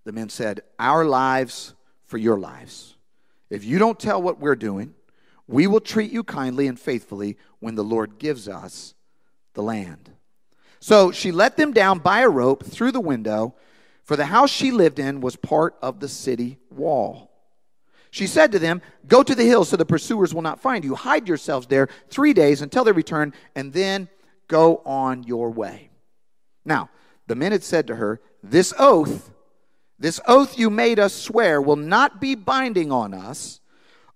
The 0.06 0.12
men 0.12 0.30
said, 0.30 0.62
Our 0.80 1.06
lives 1.06 1.74
for 2.06 2.18
your 2.18 2.40
lives. 2.40 2.96
If 3.50 3.66
you 3.66 3.80
don't 3.80 4.00
tell 4.00 4.22
what 4.22 4.40
we're 4.40 4.56
doing, 4.56 4.94
we 5.48 5.68
will 5.68 5.80
treat 5.80 6.12
you 6.12 6.24
kindly 6.24 6.68
and 6.68 6.80
faithfully 6.80 7.38
when 7.60 7.76
the 7.76 7.84
Lord 7.84 8.20
gives 8.20 8.48
us 8.48 8.94
the 9.54 9.64
land. 9.64 10.12
So 10.80 11.12
she 11.12 11.32
let 11.32 11.58
them 11.58 11.74
down 11.74 12.00
by 12.00 12.22
a 12.22 12.30
rope 12.30 12.66
through 12.66 12.92
the 12.92 13.00
window 13.00 13.56
for 14.08 14.16
the 14.16 14.28
house 14.28 14.50
she 14.50 14.72
lived 14.72 15.00
in 15.00 15.20
was 15.20 15.36
part 15.36 15.76
of 15.82 16.00
the 16.00 16.08
city 16.08 16.58
wall. 16.70 17.30
She 18.10 18.26
said 18.26 18.54
to 18.54 18.60
them, 18.60 18.82
Go 19.06 19.22
to 19.22 19.36
the 19.36 19.44
hills 19.44 19.68
so 19.68 19.76
the 19.76 19.86
pursuers 19.86 20.34
will 20.34 20.42
not 20.42 20.62
find 20.62 20.86
you. 20.86 20.96
Hide 20.96 21.28
yourselves 21.28 21.68
there 21.68 21.90
three 22.10 22.32
days 22.32 22.62
until 22.62 22.86
they 22.86 22.94
return, 22.94 23.34
and 23.54 23.74
then 23.74 24.08
go 24.48 24.78
on 24.86 25.24
your 25.24 25.52
way. 25.52 25.90
Now, 26.64 26.90
the 27.28 27.36
men 27.36 27.52
had 27.52 27.66
said 27.66 27.86
to 27.88 27.98
her, 27.98 28.22
This 28.42 28.74
oath, 28.80 29.30
this 30.00 30.22
oath 30.26 30.58
you 30.58 30.70
made 30.70 31.00
us 31.00 31.14
swear, 31.14 31.62
will 31.62 31.76
not 31.76 32.22
be 32.22 32.34
binding 32.34 32.94
on 32.94 33.14
us 33.14 33.60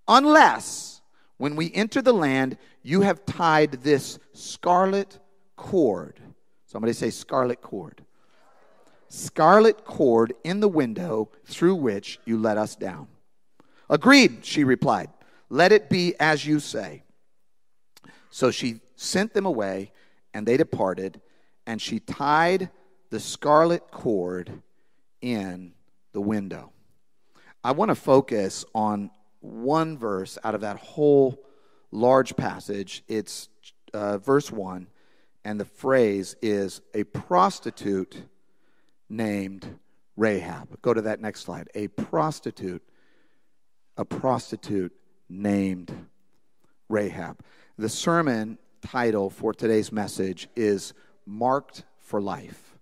unless, 0.08 1.02
when 1.36 1.54
we 1.54 1.70
enter 1.74 2.00
the 2.00 2.14
land, 2.14 2.56
you 2.82 3.02
have 3.02 3.26
tied 3.26 3.72
this 3.72 4.18
scarlet 4.32 5.18
cord. 5.56 6.18
Somebody 6.64 6.94
say 6.94 7.10
scarlet 7.10 7.60
cord 7.60 8.02
scarlet 9.12 9.84
cord 9.84 10.32
in 10.42 10.60
the 10.60 10.68
window 10.68 11.28
through 11.44 11.74
which 11.74 12.18
you 12.24 12.38
let 12.38 12.56
us 12.56 12.74
down. 12.74 13.06
Agreed, 13.90 14.42
she 14.42 14.64
replied. 14.64 15.10
Let 15.50 15.70
it 15.70 15.90
be 15.90 16.14
as 16.18 16.46
you 16.46 16.60
say. 16.60 17.02
So 18.30 18.50
she 18.50 18.80
sent 18.96 19.34
them 19.34 19.44
away, 19.44 19.92
and 20.32 20.46
they 20.46 20.56
departed, 20.56 21.20
and 21.66 21.80
she 21.80 22.00
tied 22.00 22.70
the 23.10 23.20
scarlet 23.20 23.90
cord 23.90 24.62
in 25.20 25.74
the 26.14 26.20
window. 26.22 26.72
I 27.62 27.72
want 27.72 27.90
to 27.90 27.94
focus 27.94 28.64
on 28.74 29.10
one 29.40 29.98
verse 29.98 30.38
out 30.42 30.54
of 30.54 30.62
that 30.62 30.78
whole 30.78 31.38
large 31.90 32.34
passage. 32.34 33.04
It's 33.08 33.50
uh, 33.92 34.16
verse 34.16 34.50
1, 34.50 34.86
and 35.44 35.60
the 35.60 35.66
phrase 35.66 36.34
is 36.40 36.80
a 36.94 37.04
prostitute 37.04 38.22
named 39.12 39.78
Rahab. 40.16 40.80
Go 40.80 40.94
to 40.94 41.02
that 41.02 41.20
next 41.20 41.40
slide. 41.40 41.68
A 41.74 41.88
prostitute, 41.88 42.82
a 43.96 44.04
prostitute 44.04 44.92
named 45.28 45.94
Rahab. 46.88 47.40
The 47.78 47.88
sermon 47.88 48.58
title 48.80 49.30
for 49.30 49.52
today's 49.52 49.92
message 49.92 50.48
is 50.56 50.94
Marked 51.26 51.84
for 52.00 52.20
Life. 52.20 52.76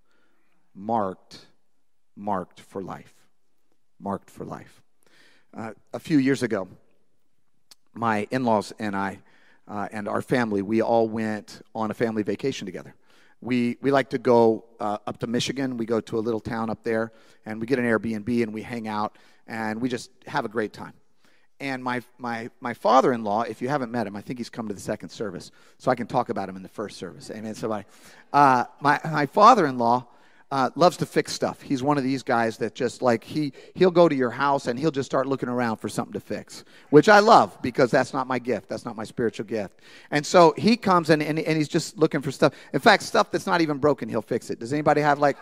Marked, 0.74 1.46
marked 2.16 2.60
for 2.60 2.82
life. 2.82 3.14
Marked 3.98 4.30
for 4.30 4.44
life. 4.44 4.82
Uh, 5.52 5.72
a 5.92 5.98
few 5.98 6.18
years 6.18 6.42
ago, 6.42 6.68
my 7.92 8.26
in 8.30 8.44
laws 8.44 8.72
and 8.78 8.96
I 8.96 9.18
uh, 9.66 9.88
and 9.92 10.08
our 10.08 10.22
family, 10.22 10.62
we 10.62 10.80
all 10.80 11.08
went 11.08 11.60
on 11.74 11.90
a 11.90 11.94
family 11.94 12.22
vacation 12.22 12.66
together 12.66 12.94
we, 13.40 13.76
we 13.80 13.90
like 13.90 14.10
to 14.10 14.18
go 14.18 14.64
uh, 14.78 14.98
up 15.06 15.18
to 15.18 15.26
Michigan. 15.26 15.76
We 15.76 15.86
go 15.86 16.00
to 16.00 16.18
a 16.18 16.20
little 16.20 16.40
town 16.40 16.70
up 16.70 16.84
there, 16.84 17.12
and 17.46 17.60
we 17.60 17.66
get 17.66 17.78
an 17.78 17.84
Airbnb 17.84 18.42
and 18.42 18.52
we 18.52 18.62
hang 18.62 18.86
out, 18.88 19.16
and 19.46 19.80
we 19.80 19.88
just 19.88 20.10
have 20.26 20.44
a 20.44 20.48
great 20.48 20.72
time. 20.72 20.92
And 21.58 21.84
my, 21.84 22.00
my, 22.16 22.50
my 22.60 22.72
father 22.72 23.12
in 23.12 23.22
law, 23.22 23.42
if 23.42 23.60
you 23.60 23.68
haven't 23.68 23.92
met 23.92 24.06
him, 24.06 24.16
I 24.16 24.22
think 24.22 24.38
he's 24.38 24.48
come 24.48 24.68
to 24.68 24.74
the 24.74 24.80
second 24.80 25.10
service, 25.10 25.50
so 25.78 25.90
I 25.90 25.94
can 25.94 26.06
talk 26.06 26.30
about 26.30 26.48
him 26.48 26.56
in 26.56 26.62
the 26.62 26.68
first 26.70 26.96
service. 26.96 27.30
Amen. 27.30 27.54
Somebody. 27.54 27.84
Uh, 28.32 28.64
my, 28.80 28.98
my 29.04 29.26
father 29.26 29.66
in 29.66 29.76
law 29.76 30.06
uh, 30.50 30.70
loves 30.74 30.96
to 30.96 31.06
fix 31.06 31.32
stuff. 31.32 31.62
He's 31.62 31.82
one 31.82 31.96
of 31.96 32.04
these 32.04 32.22
guys 32.22 32.56
that 32.58 32.74
just 32.74 33.02
like 33.02 33.22
he 33.22 33.52
he'll 33.74 33.90
go 33.90 34.08
to 34.08 34.14
your 34.14 34.30
house 34.30 34.66
and 34.66 34.78
he'll 34.78 34.90
just 34.90 35.06
start 35.06 35.26
looking 35.26 35.48
around 35.48 35.76
for 35.76 35.88
something 35.88 36.12
to 36.14 36.20
fix, 36.20 36.64
which 36.90 37.08
I 37.08 37.20
love 37.20 37.56
because 37.62 37.90
that's 37.90 38.12
not 38.12 38.26
my 38.26 38.38
gift. 38.38 38.68
That's 38.68 38.84
not 38.84 38.96
my 38.96 39.04
spiritual 39.04 39.46
gift. 39.46 39.80
And 40.10 40.26
so 40.26 40.52
he 40.56 40.76
comes 40.76 41.10
and, 41.10 41.22
and, 41.22 41.38
and 41.38 41.56
he's 41.56 41.68
just 41.68 41.98
looking 41.98 42.20
for 42.20 42.32
stuff. 42.32 42.52
In 42.72 42.80
fact, 42.80 43.04
stuff 43.04 43.30
that's 43.30 43.46
not 43.46 43.60
even 43.60 43.78
broken, 43.78 44.08
he'll 44.08 44.22
fix 44.22 44.50
it. 44.50 44.58
Does 44.58 44.72
anybody 44.72 45.00
have 45.00 45.18
like? 45.18 45.36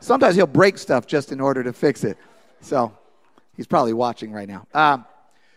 Sometimes 0.00 0.36
he'll 0.36 0.46
break 0.46 0.78
stuff 0.78 1.06
just 1.06 1.32
in 1.32 1.40
order 1.40 1.62
to 1.62 1.72
fix 1.72 2.04
it. 2.04 2.18
So 2.60 2.96
he's 3.56 3.66
probably 3.66 3.94
watching 3.94 4.32
right 4.32 4.48
now. 4.48 4.66
Um, 4.74 5.06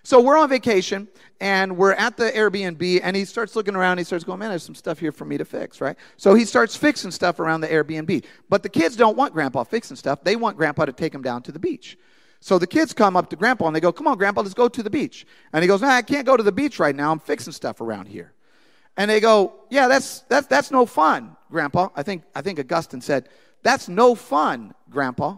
So 0.03 0.21
we're 0.21 0.37
on 0.37 0.49
vacation 0.49 1.07
and 1.41 1.77
we're 1.77 1.93
at 1.93 2.17
the 2.17 2.31
Airbnb 2.31 3.01
and 3.03 3.15
he 3.15 3.25
starts 3.25 3.55
looking 3.55 3.75
around. 3.75 3.97
He 3.97 4.03
starts 4.03 4.23
going, 4.23 4.39
man, 4.39 4.49
there's 4.49 4.63
some 4.63 4.75
stuff 4.75 4.99
here 4.99 5.11
for 5.11 5.25
me 5.25 5.37
to 5.37 5.45
fix, 5.45 5.81
right? 5.81 5.97
So 6.17 6.33
he 6.33 6.45
starts 6.45 6.75
fixing 6.75 7.11
stuff 7.11 7.39
around 7.39 7.61
the 7.61 7.67
Airbnb. 7.67 8.23
But 8.49 8.63
the 8.63 8.69
kids 8.69 8.95
don't 8.95 9.17
want 9.17 9.33
grandpa 9.33 9.63
fixing 9.63 9.97
stuff. 9.97 10.23
They 10.23 10.35
want 10.35 10.57
grandpa 10.57 10.85
to 10.85 10.93
take 10.93 11.11
them 11.11 11.21
down 11.21 11.43
to 11.43 11.51
the 11.51 11.59
beach. 11.59 11.97
So 12.41 12.57
the 12.57 12.67
kids 12.67 12.93
come 12.93 13.17
up 13.17 13.29
to 13.31 13.35
grandpa 13.35 13.67
and 13.67 13.75
they 13.75 13.81
go, 13.81 13.91
come 13.91 14.07
on, 14.07 14.17
grandpa, 14.17 14.41
let's 14.41 14.53
go 14.53 14.69
to 14.69 14.81
the 14.81 14.89
beach. 14.89 15.25
And 15.51 15.61
he 15.61 15.67
goes, 15.67 15.81
nah, 15.81 15.89
I 15.89 16.01
can't 16.01 16.25
go 16.25 16.37
to 16.37 16.43
the 16.43 16.51
beach 16.51 16.79
right 16.79 16.95
now. 16.95 17.11
I'm 17.11 17.19
fixing 17.19 17.53
stuff 17.53 17.81
around 17.81 18.07
here. 18.07 18.33
And 18.95 19.09
they 19.11 19.19
go, 19.19 19.53
yeah, 19.69 19.87
that's, 19.87 20.21
that's, 20.21 20.47
that's 20.47 20.71
no 20.71 20.85
fun, 20.85 21.35
grandpa. 21.51 21.89
I 21.95 22.03
think, 22.03 22.23
I 22.35 22.41
think 22.41 22.59
Augustine 22.59 23.01
said, 23.01 23.29
that's 23.61 23.89
no 23.89 24.15
fun, 24.15 24.73
grandpa. 24.89 25.37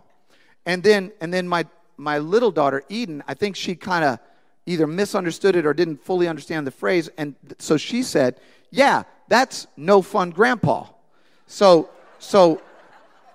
And 0.66 0.84
then, 0.84 1.12
and 1.22 1.34
then 1.34 1.48
my, 1.48 1.66
my 1.98 2.20
little 2.20 2.52
daughter, 2.52 2.84
Eden, 2.90 3.24
I 3.28 3.34
think 3.34 3.56
she 3.56 3.76
kind 3.76 4.04
of 4.04 4.20
either 4.66 4.88
misunderstood 4.88 5.56
it 5.56 5.66
or 5.66 5.74
didn't 5.74 6.04
fully 6.04 6.28
understand 6.28 6.68
the 6.68 6.72
phrase. 6.72 7.10
And 7.18 7.36
so 7.60 7.78
she 7.78 8.04
said, 8.04 8.40
Yeah, 8.70 9.04
that's 9.28 9.68
no 9.78 10.02
fun, 10.02 10.30
grandpa. 10.30 10.88
So, 11.48 11.90
so, 12.20 12.62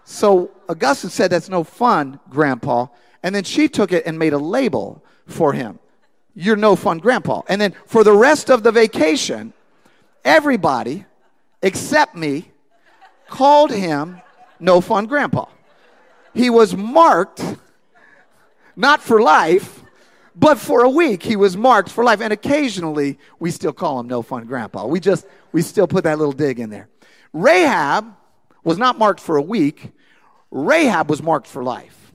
so 0.04 0.50
Augustine 0.68 1.10
said, 1.10 1.30
That's 1.30 1.48
no 1.48 1.64
fun, 1.64 2.20
grandpa. 2.30 2.86
And 3.22 3.34
then 3.34 3.44
she 3.44 3.68
took 3.68 3.92
it 3.92 4.06
and 4.06 4.18
made 4.18 4.32
a 4.32 4.38
label 4.38 5.04
for 5.26 5.52
him. 5.52 5.78
You're 6.34 6.56
no 6.56 6.76
fun, 6.76 6.98
grandpa. 6.98 7.42
And 7.48 7.60
then 7.60 7.74
for 7.86 8.04
the 8.04 8.12
rest 8.12 8.50
of 8.50 8.62
the 8.62 8.70
vacation, 8.70 9.52
everybody 10.24 11.06
except 11.62 12.14
me 12.14 12.50
called 13.28 13.70
him 13.70 14.20
no 14.60 14.80
fun, 14.80 15.06
grandpa. 15.06 15.46
He 16.34 16.50
was 16.50 16.76
marked 16.76 17.42
not 18.76 19.02
for 19.02 19.20
life, 19.20 19.82
but 20.38 20.58
for 20.58 20.84
a 20.84 20.90
week, 20.90 21.22
he 21.22 21.34
was 21.34 21.56
marked 21.56 21.88
for 21.88 22.04
life. 22.04 22.20
And 22.20 22.32
occasionally, 22.32 23.18
we 23.40 23.50
still 23.50 23.72
call 23.72 23.98
him 23.98 24.06
no 24.06 24.20
fun 24.20 24.44
grandpa. 24.44 24.86
We 24.86 25.00
just, 25.00 25.26
we 25.50 25.62
still 25.62 25.88
put 25.88 26.04
that 26.04 26.18
little 26.18 26.32
dig 26.32 26.60
in 26.60 26.68
there. 26.68 26.90
Rahab 27.32 28.14
was 28.62 28.76
not 28.76 28.98
marked 28.98 29.20
for 29.20 29.36
a 29.36 29.42
week, 29.42 29.92
Rahab 30.50 31.08
was 31.08 31.22
marked 31.22 31.46
for 31.46 31.64
life. 31.64 32.12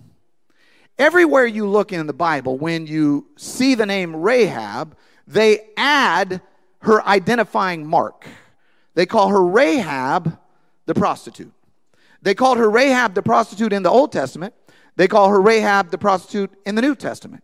Everywhere 1.00 1.48
you 1.48 1.68
look 1.68 1.92
in 1.92 2.06
the 2.06 2.13
Bible, 2.13 2.58
when 2.58 2.86
you 2.86 3.25
see 3.38 3.74
the 3.74 3.88
name 3.88 4.16
Rahab, 4.16 4.96
they 5.25 5.70
add 5.75 6.42
her 6.82 7.06
identifying 7.08 7.88
mark. 7.88 8.28
They 8.94 9.06
call 9.06 9.30
her 9.30 9.44
Rahab 9.44 10.38
the 10.86 10.94
prostitute. 10.94 11.54
They 12.22 12.36
called 12.36 12.60
her 12.60 12.70
Rahab 12.70 13.16
the 13.16 13.24
prostitute 13.24 13.74
in 13.74 13.82
the 13.82 13.90
Old 13.90 14.12
Testament. 14.12 14.54
They 14.96 15.08
call 15.08 15.30
her 15.30 15.42
Rahab 15.42 15.90
the 15.90 15.98
prostitute 15.98 16.51
in 16.66 16.75
the 16.75 16.82
New 16.82 16.96
Testament. 16.96 17.44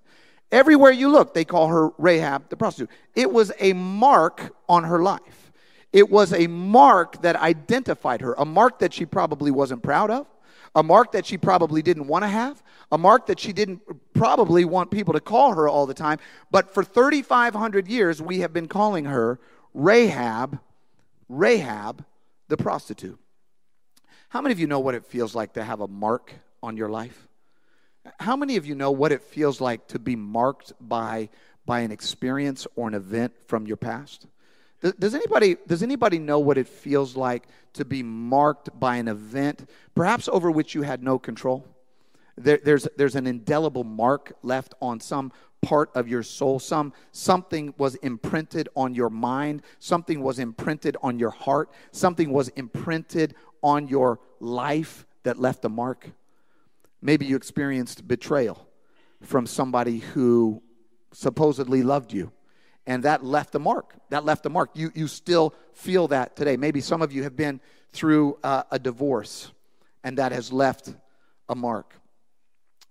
Everywhere 0.52 0.92
you 0.92 1.10
look, 1.10 1.34
they 1.34 1.46
call 1.46 1.68
her 1.68 1.90
Rahab 1.98 2.50
the 2.50 2.58
prostitute. 2.58 2.90
It 3.16 3.32
was 3.32 3.52
a 3.60 3.74
mark 3.74 4.56
on 4.70 4.86
her 4.86 5.02
life. 5.02 5.52
It 5.92 6.10
was 6.10 6.34
a 6.34 6.48
mark 6.48 7.22
that 7.22 7.36
identified 7.36 8.22
her, 8.22 8.34
a 8.38 8.46
mark 8.46 8.80
that 8.80 8.94
she 8.94 9.06
probably 9.06 9.52
wasn't 9.52 9.84
proud 9.84 10.10
of, 10.10 10.28
a 10.76 10.84
mark 10.84 11.12
that 11.14 11.26
she 11.26 11.38
probably 11.38 11.82
didn't 11.82 12.08
want 12.08 12.24
to 12.24 12.30
have, 12.30 12.62
a 12.92 12.98
mark 12.98 13.26
that 13.28 13.40
she 13.40 13.52
didn't 13.52 13.82
probably 14.14 14.64
want 14.64 14.92
people 14.92 15.14
to 15.14 15.20
call 15.20 15.54
her 15.54 15.68
all 15.68 15.86
the 15.86 15.94
time. 15.94 16.20
But 16.52 16.74
for 16.74 16.84
3,500 16.84 17.88
years, 17.88 18.22
we 18.22 18.40
have 18.40 18.54
been 18.54 18.68
calling 18.68 19.06
her 19.06 19.40
Rahab, 19.74 20.60
Rahab 21.30 22.06
the 22.48 22.58
prostitute. 22.58 23.20
How 24.30 24.42
many 24.42 24.54
of 24.54 24.60
you 24.60 24.68
know 24.68 24.80
what 24.80 24.96
it 24.96 25.06
feels 25.06 25.36
like 25.36 25.54
to 25.54 25.64
have 25.64 25.80
a 25.82 25.88
mark 25.88 26.34
on 26.62 26.78
your 26.78 26.90
life? 26.90 27.27
How 28.20 28.36
many 28.36 28.58
of 28.58 28.66
you 28.66 28.76
know 28.76 28.92
what 28.92 29.12
it 29.12 29.22
feels 29.22 29.62
like 29.62 29.88
to 29.88 30.00
be 30.00 30.16
marked 30.16 30.74
by, 30.80 31.30
by 31.66 31.82
an 31.82 31.92
experience 31.92 32.68
or 32.76 32.88
an 32.88 32.94
event 32.94 33.34
from 33.48 33.68
your 33.68 33.78
past? 33.78 34.28
Does, 34.82 35.16
anybody, 35.16 35.58
does 35.66 35.82
anybody 35.82 36.20
know 36.20 36.38
what 36.40 36.58
it 36.58 36.68
feels 36.68 37.16
like 37.16 37.48
to 37.74 37.84
be 37.84 38.04
marked 38.04 38.80
by 38.80 38.98
an 38.98 39.08
event, 39.08 39.68
perhaps 39.96 40.28
over 40.28 40.52
which 40.52 40.76
you 40.76 40.84
had 40.84 41.02
no 41.02 41.18
control? 41.18 41.66
There, 42.38 42.60
there's, 42.64 42.88
there's 42.96 43.16
an 43.16 43.26
indelible 43.26 43.84
mark 43.84 44.34
left 44.44 44.76
on 44.80 45.00
some 45.00 45.32
part 45.62 45.90
of 45.96 46.08
your 46.08 46.22
soul. 46.22 46.60
Some, 46.60 46.94
something 47.12 47.74
was 47.80 47.96
imprinted 47.96 48.70
on 48.76 48.94
your 48.94 49.10
mind, 49.10 49.64
something 49.80 50.22
was 50.22 50.38
imprinted 50.38 50.96
on 51.02 51.18
your 51.18 51.32
heart, 51.32 51.72
something 51.92 52.32
was 52.32 52.50
imprinted 52.50 53.34
on 53.64 53.88
your 53.88 54.20
life 54.40 55.08
that 55.24 55.40
left 55.40 55.66
a 55.66 55.70
mark. 55.70 56.12
Maybe 57.08 57.26
you 57.26 57.38
experienced 57.38 58.06
betrayal 58.06 58.68
from 59.22 59.48
somebody 59.48 60.00
who 60.00 60.62
supposedly 61.14 61.82
loved 61.82 62.12
you. 62.12 62.34
And 62.86 63.04
that 63.04 63.24
left 63.24 63.56
a 63.56 63.60
mark. 63.60 63.96
That 64.10 64.26
left 64.26 64.46
a 64.46 64.50
mark. 64.50 64.72
You, 64.74 64.92
you 64.94 65.08
still 65.08 65.56
feel 65.74 66.10
that 66.10 66.36
today. 66.36 66.58
Maybe 66.58 66.82
some 66.82 67.02
of 67.02 67.14
you 67.14 67.24
have 67.24 67.38
been 67.38 67.62
through 67.94 68.38
uh, 68.44 68.64
a 68.72 68.78
divorce, 68.78 69.54
and 70.04 70.18
that 70.18 70.34
has 70.34 70.52
left 70.52 70.94
a 71.48 71.56
mark. 71.56 71.94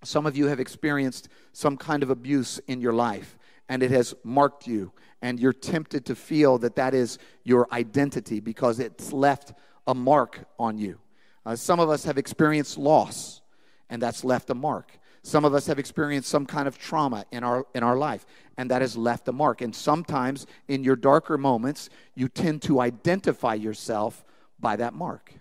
Some 0.02 0.24
of 0.24 0.34
you 0.34 0.46
have 0.46 0.60
experienced 0.60 1.28
some 1.52 1.76
kind 1.76 2.02
of 2.02 2.08
abuse 2.08 2.58
in 2.68 2.80
your 2.80 2.94
life, 2.94 3.36
and 3.68 3.82
it 3.82 3.90
has 3.90 4.14
marked 4.24 4.66
you. 4.66 4.92
And 5.20 5.38
you're 5.38 5.52
tempted 5.52 6.06
to 6.06 6.14
feel 6.14 6.56
that 6.60 6.76
that 6.76 6.94
is 6.94 7.18
your 7.44 7.68
identity 7.70 8.40
because 8.40 8.80
it's 8.80 9.12
left 9.12 9.52
a 9.86 9.94
mark 9.94 10.48
on 10.58 10.78
you. 10.78 11.00
Uh, 11.44 11.54
some 11.54 11.80
of 11.80 11.90
us 11.90 12.04
have 12.04 12.16
experienced 12.16 12.78
loss 12.78 13.42
and 13.90 14.00
that's 14.02 14.24
left 14.24 14.50
a 14.50 14.54
mark. 14.54 14.98
Some 15.22 15.44
of 15.44 15.54
us 15.54 15.66
have 15.66 15.78
experienced 15.78 16.28
some 16.28 16.46
kind 16.46 16.68
of 16.68 16.78
trauma 16.78 17.24
in 17.32 17.42
our, 17.42 17.66
in 17.74 17.82
our 17.82 17.96
life, 17.96 18.24
and 18.56 18.70
that 18.70 18.80
has 18.80 18.96
left 18.96 19.26
a 19.26 19.32
mark. 19.32 19.60
And 19.60 19.74
sometimes 19.74 20.46
in 20.68 20.84
your 20.84 20.94
darker 20.94 21.36
moments, 21.36 21.90
you 22.14 22.28
tend 22.28 22.62
to 22.62 22.80
identify 22.80 23.54
yourself 23.54 24.24
by 24.60 24.76
that 24.76 24.94
mark. 24.94 25.34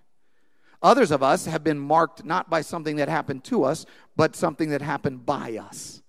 Others 0.82 1.12
of 1.12 1.22
us 1.22 1.46
have 1.46 1.64
been 1.64 1.80
marked 1.80 2.25
not 2.25 2.50
by 2.50 2.62
something 2.62 2.96
that 2.96 3.10
happened 3.10 3.44
to 3.44 3.64
us, 3.64 3.86
but 4.16 4.36
something 4.36 4.70
that 4.70 4.82
happened 4.82 5.25
by 5.25 5.58
us. 5.58 6.02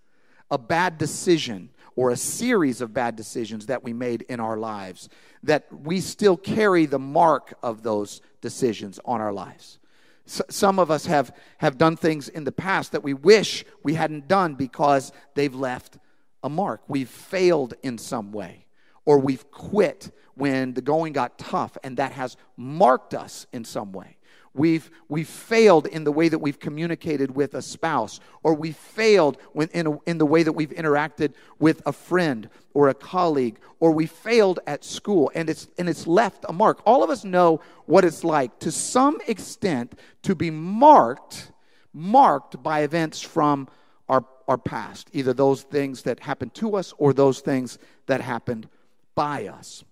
A 0.51 0.59
bad 0.59 0.97
decision 0.97 1.71
or 1.97 2.11
a 2.11 2.17
series 2.17 2.81
of 2.81 2.95
bad 2.95 3.15
decisions 3.17 3.67
that 3.67 3.85
we 3.85 3.93
made 3.93 4.23
in 4.23 4.41
our 4.41 4.57
lives, 4.57 5.11
that 5.43 5.67
we 5.71 6.01
still 6.01 6.37
carry 6.37 6.87
the 6.87 6.99
mark 6.99 7.55
of 7.63 7.83
those 7.83 8.23
decisions 8.41 8.99
on 9.05 9.21
our 9.21 9.33
lives 9.33 9.79
some 10.27 10.79
of 10.79 10.91
us 10.91 11.07
have, 11.07 11.35
have 11.59 11.79
done 11.79 11.97
things 11.97 12.29
in 12.29 12.45
the 12.45 12.53
past 12.53 12.93
that 12.93 13.03
we 13.03 13.15
wish 13.15 13.65
we 13.83 13.95
hadn't 13.95 14.29
done 14.29 14.55
because 14.55 15.13
they've 15.35 15.55
left 15.55 15.99
a 16.43 16.49
mark. 16.49 16.83
We've 16.89 17.09
failed 17.09 17.75
in 17.83 17.99
some 17.99 18.33
way, 18.33 18.67
or 19.05 19.19
we've 19.19 19.51
quit 19.51 20.11
when 20.35 20.75
the 20.75 20.83
going 20.83 21.13
got 21.13 21.39
tough, 21.39 21.79
and 21.83 21.97
that 21.97 22.13
has 22.13 22.37
marked 22.57 23.15
us 23.15 23.47
in 23.53 23.65
some 23.65 23.93
way. 23.93 24.16
We've, 24.57 24.91
we've 25.09 25.29
failed 25.29 25.87
in 25.87 26.05
the 26.05 26.13
way 26.13 26.31
that 26.31 26.39
we've 26.39 26.59
communicated 26.59 27.37
with 27.37 27.55
a 27.55 27.61
spouse, 27.61 28.21
or 28.43 28.55
we 28.55 28.73
failed 28.73 29.37
when, 29.53 29.69
in, 29.69 29.87
a, 29.87 29.99
in 30.07 30.17
the 30.17 30.25
way 30.25 30.43
that 30.43 30.53
we've 30.53 30.71
interacted 30.71 31.35
with 31.59 31.83
a 31.85 31.93
friend 31.93 32.49
or 32.73 32.89
a 32.89 32.95
colleague, 32.95 33.59
or 33.81 33.93
we 33.93 34.07
failed 34.07 34.61
at 34.67 34.83
school, 34.83 35.31
and 35.35 35.51
it's, 35.51 35.69
and 35.79 35.91
it's 35.91 36.07
left 36.07 36.47
a 36.49 36.55
mark. 36.55 36.81
All 36.87 37.05
of 37.05 37.11
us 37.11 37.23
know 37.23 37.61
what 37.85 38.05
it's 38.05 38.25
like 38.25 38.59
to 38.61 38.73
some 38.73 39.19
extent 39.27 39.99
to 40.23 40.35
be 40.35 40.51
marked, 40.51 41.53
marked 41.93 42.63
by 42.63 42.81
events 42.81 43.21
from 43.21 43.69
our, 44.09 44.25
our 44.49 44.59
past, 44.59 45.11
either 45.13 45.35
those 45.35 45.63
things 45.63 46.03
that 46.05 46.21
happened 46.21 46.55
to 46.55 46.77
us 46.77 46.95
or 46.97 47.13
those 47.13 47.41
things 47.41 47.79
that 48.07 48.23
happened 48.23 48.69
by 49.15 49.49
us. 49.49 49.85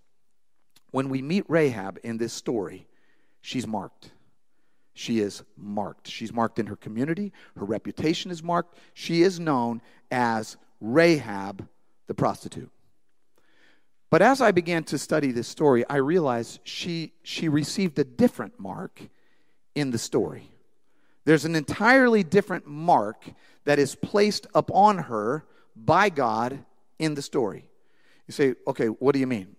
When 0.91 1.11
we 1.11 1.21
meet 1.21 1.45
Rahab 1.49 1.99
in 2.03 2.17
this 2.17 2.33
story, 2.33 2.87
she's 3.43 3.67
marked. 3.67 4.13
She 4.95 5.19
is 5.19 5.43
marked. 5.57 6.09
She's 6.09 6.33
marked 6.33 6.59
in 6.59 6.67
her 6.67 6.77
community. 6.77 7.33
Her 7.57 7.65
reputation 7.65 8.31
is 8.31 8.43
marked. 8.43 8.79
She 8.95 9.23
is 9.23 9.41
known 9.41 9.83
as 10.11 10.57
Rahab 10.81 11.69
the 12.07 12.15
prostitute. 12.15 12.71
But 14.11 14.23
as 14.23 14.41
I 14.41 14.53
began 14.53 14.85
to 14.85 14.99
study 14.99 15.33
this 15.33 15.49
story, 15.49 15.85
I 15.89 15.97
realized 15.97 16.61
she, 16.63 17.13
she 17.25 17.49
received 17.49 17.99
a 17.99 18.05
different 18.05 18.61
mark 18.61 19.03
in 19.75 19.91
the 19.91 19.99
story. 19.99 20.51
There's 21.25 21.45
an 21.45 21.57
entirely 21.57 22.23
different 22.23 22.67
mark 22.67 23.25
that 23.65 23.81
is 23.81 23.97
placed 23.97 24.47
upon 24.55 24.99
her 24.99 25.45
by 25.75 26.11
God 26.11 26.65
in 27.01 27.15
the 27.15 27.23
story. 27.23 27.69
You 28.29 28.33
say, 28.33 28.55
okay, 28.69 28.87
what 28.87 29.13
do 29.13 29.19
you 29.19 29.27
mean? 29.27 29.57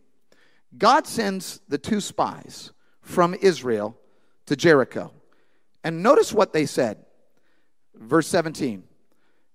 God 0.78 1.08
sends 1.08 1.60
the 1.68 1.78
two 1.78 2.00
spies 2.00 2.72
from 3.02 3.34
Israel 3.34 3.98
to 4.46 4.56
Jericho. 4.56 5.12
And 5.86 6.02
notice 6.02 6.34
what 6.34 6.52
they 6.52 6.66
said. 6.66 6.98
Verse 7.94 8.28
17. 8.28 8.84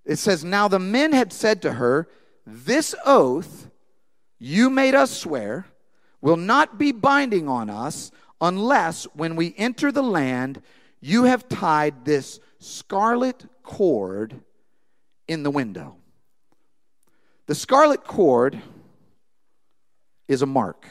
It 0.04 0.16
says, 0.16 0.44
Now 0.44 0.68
the 0.68 0.78
men 0.78 1.12
had 1.12 1.32
said 1.32 1.60
to 1.62 1.72
her, 1.72 2.08
This 2.46 2.94
oath 3.04 3.68
you 4.38 4.70
made 4.70 4.94
us 4.94 5.10
swear 5.10 5.66
will 6.20 6.36
not 6.36 6.78
be 6.78 6.92
binding 6.92 7.48
on 7.48 7.68
us 7.68 8.12
unless 8.40 9.04
when 9.12 9.34
we 9.34 9.54
enter 9.58 9.90
the 9.90 10.04
land 10.04 10.62
you 11.00 11.24
have 11.24 11.48
tied 11.48 12.04
this 12.04 12.38
scarlet 12.60 13.44
cord 13.64 14.40
in 15.26 15.42
the 15.42 15.50
window. 15.50 15.96
The 17.46 17.56
scarlet 17.56 18.04
cord 18.04 18.62
is 20.28 20.42
a 20.42 20.46
mark. 20.46 20.86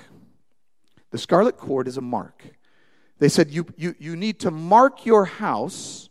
The 1.11 1.17
scarlet 1.17 1.55
cord 1.55 1.87
is 1.87 1.95
a 1.95 2.01
mark. 2.01 2.43
They 3.19 3.29
said, 3.29 3.51
you, 3.51 3.65
you, 3.77 3.95
you 3.99 4.15
need 4.15 4.39
to 4.39 4.51
mark 4.51 5.05
your 5.05 5.25
house, 5.25 6.09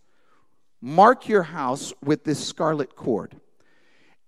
mark 0.80 1.26
your 1.26 1.42
house 1.42 1.92
with 2.02 2.24
this 2.24 2.46
scarlet 2.46 2.94
cord. 2.94 3.40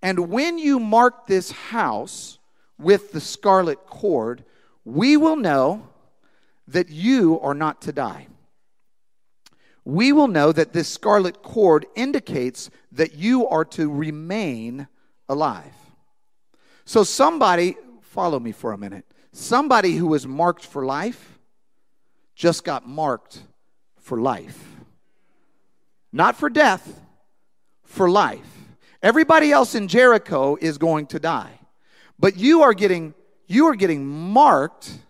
And 0.03 0.31
when 0.31 0.59
you 0.59 0.81
mark 0.81 1.27
this 1.27 1.51
house 1.51 2.39
with 2.79 3.13
the 3.13 3.21
scarlet 3.21 3.87
cord, 3.87 4.45
we 4.85 5.19
will 5.19 5.37
know 5.37 5.89
that 6.67 6.89
you 6.89 7.39
are 7.41 7.55
not 7.55 7.83
to 7.83 7.93
die. 7.93 8.29
We 9.85 10.13
will 10.13 10.29
know 10.29 10.53
that 10.53 10.73
this 10.73 10.89
scarlet 10.89 11.43
cord 11.43 11.85
indicates 11.95 12.71
that 12.93 13.15
you 13.15 13.47
are 13.47 13.65
to 13.67 13.91
remain 13.91 14.89
alive. 15.29 15.75
So, 16.85 17.05
somebody, 17.05 17.77
follow 18.01 18.41
me 18.41 18.53
for 18.53 18.73
a 18.73 18.79
minute. 18.79 19.05
Somebody 19.33 19.97
who 19.97 20.07
was 20.07 20.27
marked 20.27 20.65
for 20.65 20.85
life 20.85 21.40
just 22.41 22.65
got 22.65 22.89
marked 22.89 23.43
for 23.99 24.19
life. 24.19 24.59
Not 26.11 26.37
for 26.37 26.49
death, 26.49 27.03
for 27.85 28.09
life. 28.09 28.51
Everybody 29.03 29.53
else 29.53 29.75
in 29.75 29.89
Jericho 29.89 30.57
is 30.59 30.79
going 30.79 31.09
to 31.09 31.19
die. 31.19 31.61
But 32.19 32.39
you 32.39 32.63
are 32.63 32.73
getting 32.73 33.13
you 33.47 33.67
are 33.67 33.75
getting 33.75 34.07
marked 34.07 35.01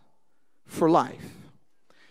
for 0.66 0.90
life. 0.90 1.30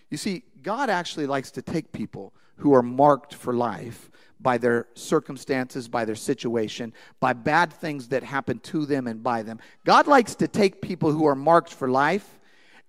You 0.10 0.16
see, 0.16 0.44
God 0.62 0.90
actually 0.90 1.28
likes 1.28 1.52
to 1.52 1.62
take 1.62 1.92
people 1.92 2.34
who 2.58 2.74
are 2.74 2.84
marked 2.84 3.34
for 3.34 3.54
life 3.54 4.10
by 4.40 4.58
their 4.58 4.88
circumstances, 4.94 5.90
by 5.90 6.06
their 6.06 6.16
situation, 6.16 6.94
by 7.20 7.34
bad 7.34 7.74
things 7.74 8.08
that 8.10 8.24
happen 8.24 8.60
to 8.60 8.86
them 8.86 9.06
and 9.06 9.22
by 9.22 9.44
them. 9.44 9.60
God 9.86 10.08
likes 10.08 10.36
to 10.36 10.48
take 10.48 10.82
people 10.82 11.12
who 11.12 11.26
are 11.26 11.36
marked 11.36 11.74
for 11.74 11.90
life 11.90 12.40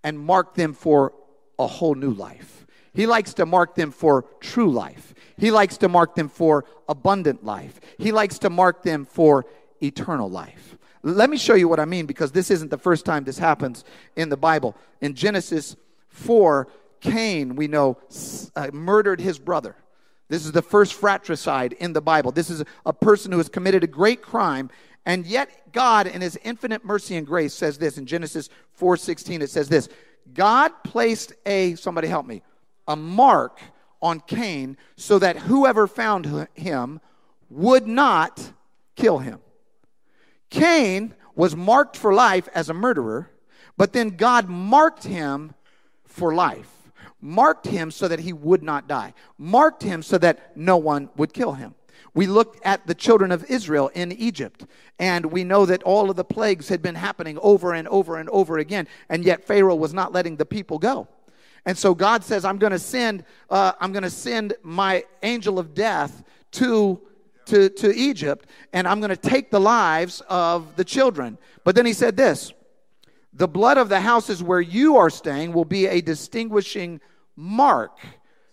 and 0.04 0.18
mark 0.18 0.54
them 0.54 0.75
for 0.75 1.12
a 1.60 1.66
whole 1.66 1.94
new 1.94 2.12
life. 2.12 2.66
He 2.92 3.06
likes 3.06 3.34
to 3.34 3.46
mark 3.46 3.74
them 3.74 3.92
for 3.92 4.24
true 4.40 4.70
life. 4.70 5.14
He 5.36 5.50
likes 5.50 5.76
to 5.78 5.88
mark 5.88 6.14
them 6.14 6.28
for 6.28 6.64
abundant 6.88 7.44
life. 7.44 7.80
He 7.98 8.12
likes 8.12 8.38
to 8.40 8.50
mark 8.50 8.82
them 8.82 9.04
for 9.04 9.46
eternal 9.82 10.28
life. 10.28 10.76
Let 11.02 11.30
me 11.30 11.38
show 11.38 11.54
you 11.54 11.68
what 11.68 11.80
I 11.80 11.86
mean 11.86 12.06
because 12.06 12.32
this 12.32 12.50
isn't 12.50 12.70
the 12.70 12.78
first 12.78 13.06
time 13.06 13.24
this 13.24 13.38
happens 13.38 13.84
in 14.16 14.28
the 14.28 14.36
Bible. 14.36 14.76
In 15.00 15.14
Genesis 15.14 15.76
4, 16.08 16.68
Cain, 17.00 17.56
we 17.56 17.68
know, 17.68 17.98
uh, 18.54 18.68
murdered 18.72 19.20
his 19.20 19.38
brother. 19.38 19.76
This 20.28 20.44
is 20.44 20.52
the 20.52 20.62
first 20.62 20.94
fratricide 20.94 21.72
in 21.74 21.92
the 21.92 22.02
Bible. 22.02 22.32
This 22.32 22.50
is 22.50 22.62
a 22.84 22.92
person 22.92 23.32
who 23.32 23.38
has 23.38 23.48
committed 23.48 23.82
a 23.82 23.88
great 23.88 24.22
crime, 24.22 24.70
and 25.06 25.26
yet 25.26 25.72
God, 25.72 26.06
in 26.06 26.20
his 26.20 26.38
infinite 26.44 26.84
mercy 26.84 27.16
and 27.16 27.26
grace, 27.26 27.54
says 27.54 27.78
this 27.78 27.98
in 27.98 28.06
Genesis 28.06 28.48
4:16. 28.78 29.42
It 29.42 29.50
says 29.50 29.68
this: 29.68 29.88
God 30.34 30.72
placed 30.84 31.32
a 31.46 31.75
somebody 31.75 32.08
help 32.08 32.26
me, 32.26 32.42
a 32.87 32.96
mark 32.96 33.60
on 34.02 34.20
Cain 34.20 34.76
so 34.96 35.18
that 35.18 35.37
whoever 35.37 35.87
found 35.87 36.49
him 36.54 37.00
would 37.49 37.87
not 37.87 38.52
kill 38.96 39.18
him. 39.18 39.40
Cain 40.49 41.14
was 41.34 41.54
marked 41.54 41.96
for 41.96 42.12
life 42.12 42.49
as 42.54 42.68
a 42.68 42.75
murderer, 42.75 43.30
but 43.76 43.92
then 43.92 44.10
God 44.10 44.49
marked 44.49 45.04
him 45.04 45.54
for 46.04 46.34
life 46.34 46.80
marked 47.20 47.66
him 47.66 47.90
so 47.90 48.08
that 48.08 48.20
he 48.20 48.32
would 48.32 48.62
not 48.62 48.88
die, 48.88 49.14
marked 49.38 49.82
him 49.82 50.02
so 50.02 50.18
that 50.18 50.56
no 50.56 50.76
one 50.76 51.10
would 51.16 51.32
kill 51.32 51.52
him. 51.52 51.75
We 52.14 52.26
look 52.26 52.59
at 52.64 52.87
the 52.87 52.95
children 52.95 53.33
of 53.33 53.45
Israel 53.50 53.88
in 53.95 54.12
Egypt, 54.12 54.66
and 54.99 55.26
we 55.26 55.45
know 55.45 55.66
that 55.66 55.83
all 55.83 56.11
of 56.11 56.16
the 56.16 56.25
plagues 56.25 56.69
had 56.69 56.83
been 56.83 56.95
happening 56.95 57.38
over 57.42 57.73
and 57.73 57.87
over 57.88 58.16
and 58.16 58.28
over 58.30 58.59
again, 58.59 58.88
and 59.09 59.25
yet 59.25 59.45
Pharaoh 59.45 59.75
was 59.75 59.95
not 59.95 60.12
letting 60.12 60.37
the 60.37 60.47
people 60.47 60.78
go. 60.78 61.09
And 61.66 61.76
so 61.76 61.95
God 61.95 62.25
says, 62.25 62.45
"I'm 62.45 62.59
going 62.59 62.73
to 62.73 62.78
send, 62.78 63.25
uh, 63.49 63.73
I'm 63.80 63.92
going 63.92 64.02
to 64.02 64.11
send 64.11 64.54
my 64.62 65.04
angel 65.23 65.59
of 65.59 65.75
death 65.75 66.23
to." 66.52 67.00
To, 67.47 67.69
to 67.69 67.92
Egypt, 67.92 68.47
and 68.73 68.87
I'm 68.87 69.00
going 69.00 69.11
to 69.11 69.16
take 69.16 69.50
the 69.50 69.59
lives 69.59 70.23
of 70.28 70.76
the 70.76 70.84
children. 70.84 71.36
But 71.65 71.75
then 71.75 71.84
he 71.84 71.93
said 71.93 72.17
this 72.17 72.52
the 73.32 73.49
blood 73.49 73.78
of 73.78 73.89
the 73.89 74.00
houses 74.00 74.43
where 74.43 74.60
you 74.60 74.97
are 74.97 75.10
staying 75.10 75.52
will 75.52 75.65
be 75.65 75.86
a 75.86 76.00
distinguishing 76.00 77.00
mark 77.36 77.99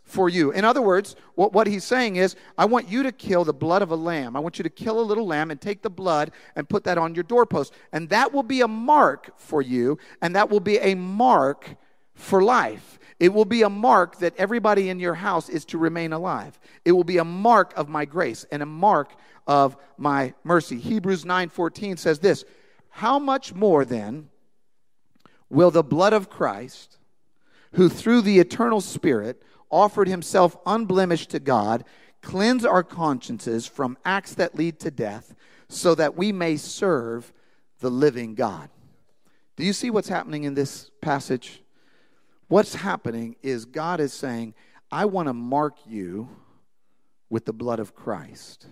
for 0.08 0.30
you. 0.30 0.52
In 0.52 0.66
other 0.66 0.82
words, 0.82 1.16
what, 1.36 1.54
what 1.54 1.68
he's 1.68 1.84
saying 1.84 2.16
is, 2.16 2.36
I 2.58 2.66
want 2.66 2.90
you 2.90 3.04
to 3.04 3.12
kill 3.12 3.44
the 3.44 3.54
blood 3.54 3.82
of 3.82 3.92
a 3.92 3.96
lamb. 3.96 4.36
I 4.36 4.40
want 4.40 4.58
you 4.58 4.64
to 4.64 4.70
kill 4.70 5.00
a 5.00 5.02
little 5.02 5.28
lamb 5.28 5.52
and 5.52 5.60
take 5.60 5.82
the 5.82 5.90
blood 5.90 6.32
and 6.56 6.68
put 6.68 6.86
that 6.86 6.98
on 6.98 7.14
your 7.14 7.26
doorpost. 7.26 7.74
And 7.92 8.10
that 8.10 8.34
will 8.34 8.44
be 8.44 8.62
a 8.62 8.68
mark 8.68 9.38
for 9.38 9.62
you, 9.62 10.00
and 10.22 10.36
that 10.36 10.50
will 10.50 10.62
be 10.62 10.80
a 10.80 10.96
mark 10.96 11.76
for 12.16 12.42
life. 12.42 12.98
It 13.20 13.34
will 13.34 13.46
be 13.46 13.64
a 13.64 13.70
mark 13.70 14.20
that 14.20 14.34
everybody 14.38 14.90
in 14.90 15.00
your 15.00 15.16
house 15.16 15.50
is 15.50 15.66
to 15.66 15.78
remain 15.78 16.14
alive. 16.14 16.58
It 16.86 16.94
will 16.94 17.04
be 17.04 17.18
a 17.18 17.26
mark 17.26 17.74
of 17.76 17.90
my 17.90 18.06
grace 18.06 18.46
and 18.52 18.64
a 18.64 18.68
mark 18.68 19.14
of 19.46 19.76
my 19.98 20.34
mercy. 20.44 20.80
Hebrews 20.80 21.26
9:14 21.26 21.98
says 21.98 22.20
this, 22.20 22.46
"How 22.90 23.20
much 23.20 23.54
more 23.54 23.86
then 23.86 24.30
will 25.50 25.72
the 25.72 25.84
blood 25.84 26.14
of 26.14 26.30
Christ, 26.30 26.98
who 27.74 27.90
through 27.90 28.22
the 28.22 28.40
eternal 28.40 28.82
Spirit 28.82 29.42
offered 29.70 30.08
himself 30.08 30.58
unblemished 30.66 31.30
to 31.32 31.40
God, 31.40 31.84
cleanse 32.22 32.66
our 32.66 32.84
consciences 32.84 33.66
from 33.66 33.98
acts 34.06 34.36
that 34.36 34.56
lead 34.56 34.80
to 34.80 34.92
death, 34.92 35.36
so 35.70 35.96
that 35.96 36.16
we 36.16 36.32
may 36.32 36.58
serve 36.58 37.34
the 37.80 37.92
living 37.92 38.36
God. 38.36 38.70
Do 39.56 39.64
you 39.64 39.74
see 39.74 39.90
what's 39.90 40.10
happening 40.10 40.44
in 40.44 40.54
this 40.54 40.92
passage? 41.02 41.62
What's 42.48 42.76
happening 42.76 43.36
is 43.42 43.66
God 43.66 44.00
is 44.00 44.14
saying, 44.14 44.54
I 44.92 45.06
want 45.06 45.28
to 45.28 45.34
mark 45.34 45.76
you 45.86 46.30
with 47.30 47.46
the 47.46 47.54
blood 47.54 47.80
of 47.80 47.94
Christ. 47.94 48.68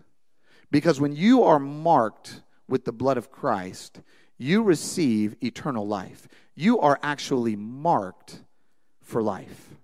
Because 0.72 1.02
when 1.02 1.16
you 1.16 1.44
are 1.44 1.60
marked 1.60 2.42
with 2.68 2.86
the 2.86 2.92
blood 2.92 3.18
of 3.18 3.32
Christ, 3.32 4.02
you 4.38 4.64
receive 4.64 5.36
eternal 5.44 5.88
life. 5.88 6.28
You 6.56 6.80
are 6.80 7.00
actually 7.04 7.56
marked 7.56 8.42
for 9.02 9.22
life. 9.22 9.76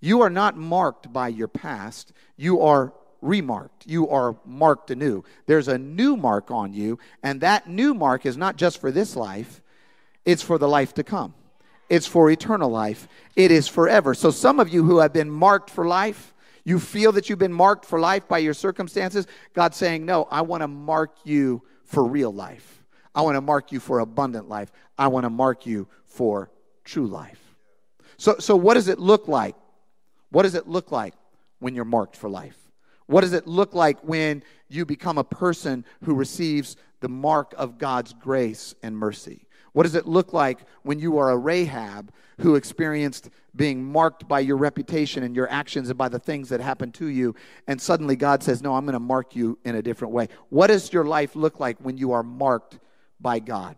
You 0.00 0.22
are 0.22 0.30
not 0.30 0.56
marked 0.56 1.12
by 1.12 1.28
your 1.28 1.48
past, 1.48 2.12
you 2.36 2.60
are 2.60 2.92
remarked. 3.20 3.86
You 3.86 4.08
are 4.08 4.36
marked 4.44 4.90
anew. 4.90 5.24
There's 5.46 5.68
a 5.68 5.78
new 5.78 6.16
mark 6.16 6.50
on 6.50 6.72
you, 6.72 6.98
and 7.22 7.40
that 7.40 7.68
new 7.68 7.94
mark 7.94 8.26
is 8.26 8.36
not 8.36 8.56
just 8.56 8.80
for 8.80 8.90
this 8.90 9.16
life, 9.16 9.60
it's 10.24 10.42
for 10.42 10.58
the 10.58 10.68
life 10.68 10.94
to 10.94 11.02
come. 11.02 11.34
It's 11.88 12.06
for 12.06 12.30
eternal 12.30 12.70
life. 12.70 13.08
It 13.34 13.50
is 13.50 13.66
forever. 13.66 14.14
So, 14.14 14.30
some 14.30 14.60
of 14.60 14.68
you 14.68 14.84
who 14.84 14.98
have 14.98 15.12
been 15.12 15.30
marked 15.30 15.70
for 15.70 15.86
life, 15.86 16.34
you 16.64 16.78
feel 16.78 17.12
that 17.12 17.30
you've 17.30 17.38
been 17.38 17.52
marked 17.52 17.86
for 17.86 17.98
life 17.98 18.28
by 18.28 18.38
your 18.38 18.52
circumstances. 18.52 19.26
God's 19.54 19.78
saying, 19.78 20.04
No, 20.04 20.24
I 20.30 20.42
want 20.42 20.60
to 20.60 20.68
mark 20.68 21.16
you 21.24 21.62
for 21.84 22.04
real 22.04 22.32
life. 22.32 22.84
I 23.14 23.22
want 23.22 23.36
to 23.36 23.40
mark 23.40 23.72
you 23.72 23.80
for 23.80 24.00
abundant 24.00 24.50
life. 24.50 24.70
I 24.98 25.08
want 25.08 25.24
to 25.24 25.30
mark 25.30 25.64
you 25.64 25.88
for 26.04 26.50
true 26.84 27.06
life. 27.06 27.40
So, 28.18 28.36
so 28.38 28.54
what 28.54 28.74
does 28.74 28.88
it 28.88 28.98
look 28.98 29.26
like? 29.26 29.56
What 30.30 30.42
does 30.42 30.54
it 30.54 30.68
look 30.68 30.92
like 30.92 31.14
when 31.58 31.74
you're 31.74 31.84
marked 31.84 32.16
for 32.16 32.28
life? 32.28 32.56
What 33.06 33.22
does 33.22 33.32
it 33.32 33.46
look 33.46 33.74
like 33.74 33.98
when 34.00 34.42
you 34.68 34.84
become 34.84 35.16
a 35.16 35.24
person 35.24 35.84
who 36.04 36.14
receives 36.14 36.76
the 37.00 37.08
mark 37.08 37.54
of 37.56 37.78
God's 37.78 38.12
grace 38.12 38.74
and 38.82 38.96
mercy? 38.96 39.46
What 39.72 39.84
does 39.84 39.94
it 39.94 40.06
look 40.06 40.32
like 40.32 40.60
when 40.82 40.98
you 40.98 41.18
are 41.18 41.30
a 41.30 41.36
Rahab 41.36 42.12
who 42.40 42.54
experienced 42.54 43.30
being 43.54 43.84
marked 43.84 44.28
by 44.28 44.40
your 44.40 44.56
reputation 44.56 45.22
and 45.22 45.34
your 45.34 45.50
actions 45.50 45.88
and 45.88 45.96
by 45.96 46.08
the 46.08 46.18
things 46.18 46.48
that 46.50 46.60
happened 46.60 46.94
to 46.94 47.06
you, 47.06 47.34
and 47.66 47.80
suddenly 47.80 48.16
God 48.16 48.42
says, 48.42 48.62
No, 48.62 48.74
I'm 48.74 48.84
going 48.84 48.92
to 48.94 49.00
mark 49.00 49.34
you 49.34 49.58
in 49.64 49.74
a 49.74 49.82
different 49.82 50.12
way? 50.12 50.28
What 50.48 50.68
does 50.68 50.92
your 50.92 51.04
life 51.04 51.34
look 51.34 51.60
like 51.60 51.78
when 51.78 51.96
you 51.96 52.12
are 52.12 52.22
marked 52.22 52.78
by 53.20 53.38
God? 53.38 53.76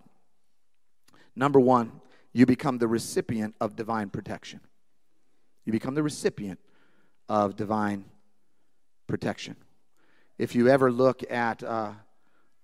Number 1.37 1.61
one, 1.61 2.01
you 2.33 2.47
become 2.47 2.79
the 2.79 2.89
recipient 2.89 3.55
of 3.61 3.77
divine 3.77 4.11
protection. 4.11 4.61
You 5.71 5.73
become 5.73 5.95
the 5.95 6.03
recipient 6.03 6.59
of 7.29 7.55
divine 7.55 8.05
protection. 9.07 9.55
If 10.37 10.57
you 10.57 10.69
ever 10.69 10.91
look 10.91 11.23
at 11.31 11.63
uh, 11.63 11.93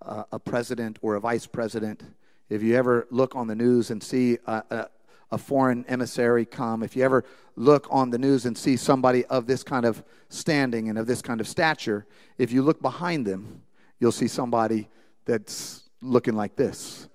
a 0.02 0.40
president 0.40 0.98
or 1.02 1.14
a 1.14 1.20
vice 1.20 1.46
president, 1.46 2.02
if 2.48 2.64
you 2.64 2.74
ever 2.74 3.06
look 3.12 3.36
on 3.36 3.46
the 3.46 3.54
news 3.54 3.92
and 3.92 4.02
see 4.02 4.38
a, 4.44 4.64
a, 4.70 4.88
a, 5.30 5.38
foreign 5.38 5.84
emissary 5.86 6.44
come, 6.44 6.82
if 6.82 6.96
you 6.96 7.04
ever 7.04 7.22
look 7.54 7.86
on 7.92 8.10
the 8.10 8.18
news 8.18 8.44
and 8.44 8.58
see 8.58 8.76
somebody 8.76 9.24
of 9.26 9.46
this 9.46 9.62
kind 9.62 9.84
of 9.84 10.02
standing 10.28 10.88
and 10.88 10.98
of 10.98 11.06
this 11.06 11.22
kind 11.22 11.40
of 11.40 11.46
stature, 11.46 12.08
if 12.38 12.50
you 12.50 12.60
look 12.60 12.82
behind 12.82 13.24
them, 13.24 13.62
you'll 14.00 14.10
see 14.10 14.26
somebody 14.26 14.88
that's 15.26 15.84
looking 16.02 16.34
like 16.34 16.56
this. 16.56 17.08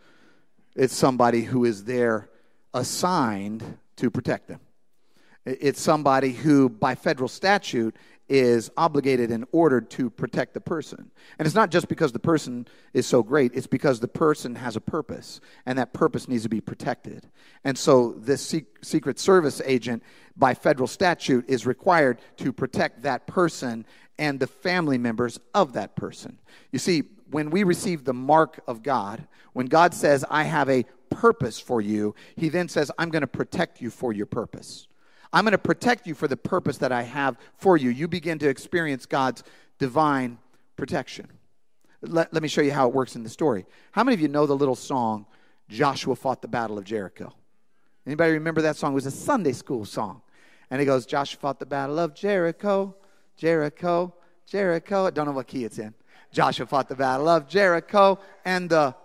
It's 0.73 0.95
somebody 0.95 1.41
who 1.41 1.65
is 1.65 1.83
there 1.83 2.29
assigned 2.73 3.77
to 3.97 4.09
protect 4.09 4.47
them. 4.47 4.61
It's 5.45 5.81
somebody 5.81 6.31
who, 6.33 6.69
by 6.69 6.95
federal 6.95 7.27
statute, 7.27 7.95
is 8.29 8.71
obligated 8.77 9.29
and 9.29 9.45
ordered 9.51 9.89
to 9.89 10.09
protect 10.09 10.53
the 10.53 10.61
person. 10.61 11.11
And 11.37 11.45
it's 11.45 11.55
not 11.55 11.69
just 11.69 11.89
because 11.89 12.13
the 12.13 12.19
person 12.19 12.65
is 12.93 13.05
so 13.05 13.21
great, 13.21 13.51
it's 13.53 13.67
because 13.67 13.99
the 13.99 14.07
person 14.07 14.55
has 14.55 14.77
a 14.77 14.81
purpose, 14.81 15.41
and 15.65 15.77
that 15.77 15.91
purpose 15.91 16.29
needs 16.29 16.43
to 16.43 16.49
be 16.49 16.61
protected. 16.61 17.27
And 17.65 17.77
so, 17.77 18.13
this 18.13 18.55
Secret 18.81 19.19
Service 19.19 19.61
agent, 19.65 20.01
by 20.37 20.53
federal 20.53 20.87
statute, 20.87 21.43
is 21.49 21.65
required 21.65 22.21
to 22.37 22.53
protect 22.53 23.01
that 23.01 23.27
person 23.27 23.85
and 24.17 24.39
the 24.39 24.47
family 24.47 24.97
members 24.97 25.37
of 25.53 25.73
that 25.73 25.97
person. 25.97 26.39
You 26.71 26.79
see, 26.79 27.03
when 27.31 27.49
we 27.49 27.63
receive 27.63 28.05
the 28.05 28.13
mark 28.13 28.61
of 28.65 28.81
God, 28.81 29.27
when 29.53 29.65
God 29.65 29.93
says, 29.93 30.23
I 30.29 30.43
have 30.43 30.69
a 30.69 30.85
purpose 31.09 31.59
for 31.59 31.81
you, 31.81 32.15
He 32.37 32.47
then 32.47 32.69
says, 32.69 32.91
I'm 32.97 33.09
going 33.09 33.21
to 33.21 33.27
protect 33.27 33.81
you 33.81 33.89
for 33.89 34.13
your 34.13 34.25
purpose. 34.25 34.87
I'm 35.33 35.43
going 35.43 35.53
to 35.53 35.57
protect 35.57 36.07
you 36.07 36.13
for 36.13 36.27
the 36.27 36.37
purpose 36.37 36.77
that 36.79 36.91
I 36.91 37.03
have 37.03 37.37
for 37.55 37.77
you. 37.77 37.89
You 37.89 38.07
begin 38.07 38.37
to 38.39 38.49
experience 38.49 39.05
God's 39.05 39.43
divine 39.79 40.37
protection. 40.75 41.27
Let, 42.01 42.33
let 42.33 42.43
me 42.43 42.49
show 42.49 42.61
you 42.61 42.71
how 42.71 42.87
it 42.87 42.93
works 42.93 43.15
in 43.15 43.23
the 43.23 43.29
story. 43.29 43.65
How 43.91 44.03
many 44.03 44.15
of 44.15 44.21
you 44.21 44.27
know 44.27 44.45
the 44.45 44.55
little 44.55 44.75
song, 44.75 45.25
Joshua 45.69 46.15
Fought 46.15 46.41
the 46.41 46.47
Battle 46.47 46.77
of 46.77 46.83
Jericho? 46.83 47.33
Anybody 48.05 48.33
remember 48.33 48.61
that 48.63 48.75
song? 48.75 48.91
It 48.91 48.95
was 48.95 49.05
a 49.05 49.11
Sunday 49.11 49.53
school 49.53 49.85
song. 49.85 50.21
And 50.69 50.81
it 50.81 50.85
goes, 50.85 51.05
Joshua 51.05 51.39
fought 51.39 51.59
the 51.59 51.65
battle 51.65 51.99
of 51.99 52.15
Jericho, 52.15 52.95
Jericho, 53.37 54.13
Jericho. 54.45 55.05
I 55.05 55.11
don't 55.11 55.25
know 55.25 55.33
what 55.33 55.47
key 55.47 55.63
it's 55.63 55.77
in. 55.77 55.93
Joshua 56.31 56.65
fought 56.65 56.89
the 56.89 56.95
battle 56.95 57.27
of 57.27 57.47
Jericho 57.47 58.19
and 58.43 58.69
the. 58.69 58.95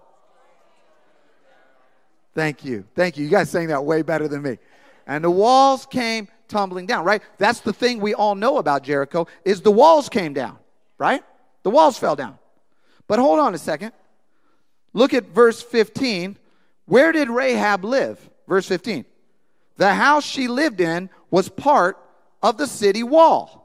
Thank 2.34 2.64
you. 2.64 2.84
Thank 2.94 3.16
you. 3.16 3.24
You 3.24 3.30
guys 3.30 3.50
sang 3.50 3.68
that 3.68 3.84
way 3.84 4.02
better 4.02 4.28
than 4.28 4.42
me 4.42 4.58
and 5.06 5.22
the 5.22 5.30
walls 5.30 5.86
came 5.86 6.28
tumbling 6.48 6.86
down, 6.86 7.04
right? 7.04 7.22
That's 7.38 7.60
the 7.60 7.72
thing 7.72 8.00
we 8.00 8.14
all 8.14 8.34
know 8.34 8.58
about 8.58 8.82
Jericho 8.82 9.26
is 9.44 9.60
the 9.60 9.70
walls 9.70 10.08
came 10.08 10.32
down, 10.32 10.58
right? 10.98 11.22
The 11.62 11.70
walls 11.70 11.98
fell 11.98 12.16
down. 12.16 12.38
But 13.06 13.18
hold 13.18 13.38
on 13.38 13.54
a 13.54 13.58
second. 13.58 13.92
Look 14.92 15.14
at 15.14 15.26
verse 15.26 15.62
15. 15.62 16.36
Where 16.86 17.12
did 17.12 17.28
Rahab 17.28 17.84
live? 17.84 18.18
Verse 18.48 18.66
15. 18.66 19.04
The 19.76 19.94
house 19.94 20.24
she 20.24 20.48
lived 20.48 20.80
in 20.80 21.10
was 21.30 21.48
part 21.48 21.98
of 22.42 22.56
the 22.56 22.66
city 22.66 23.02
wall. 23.02 23.62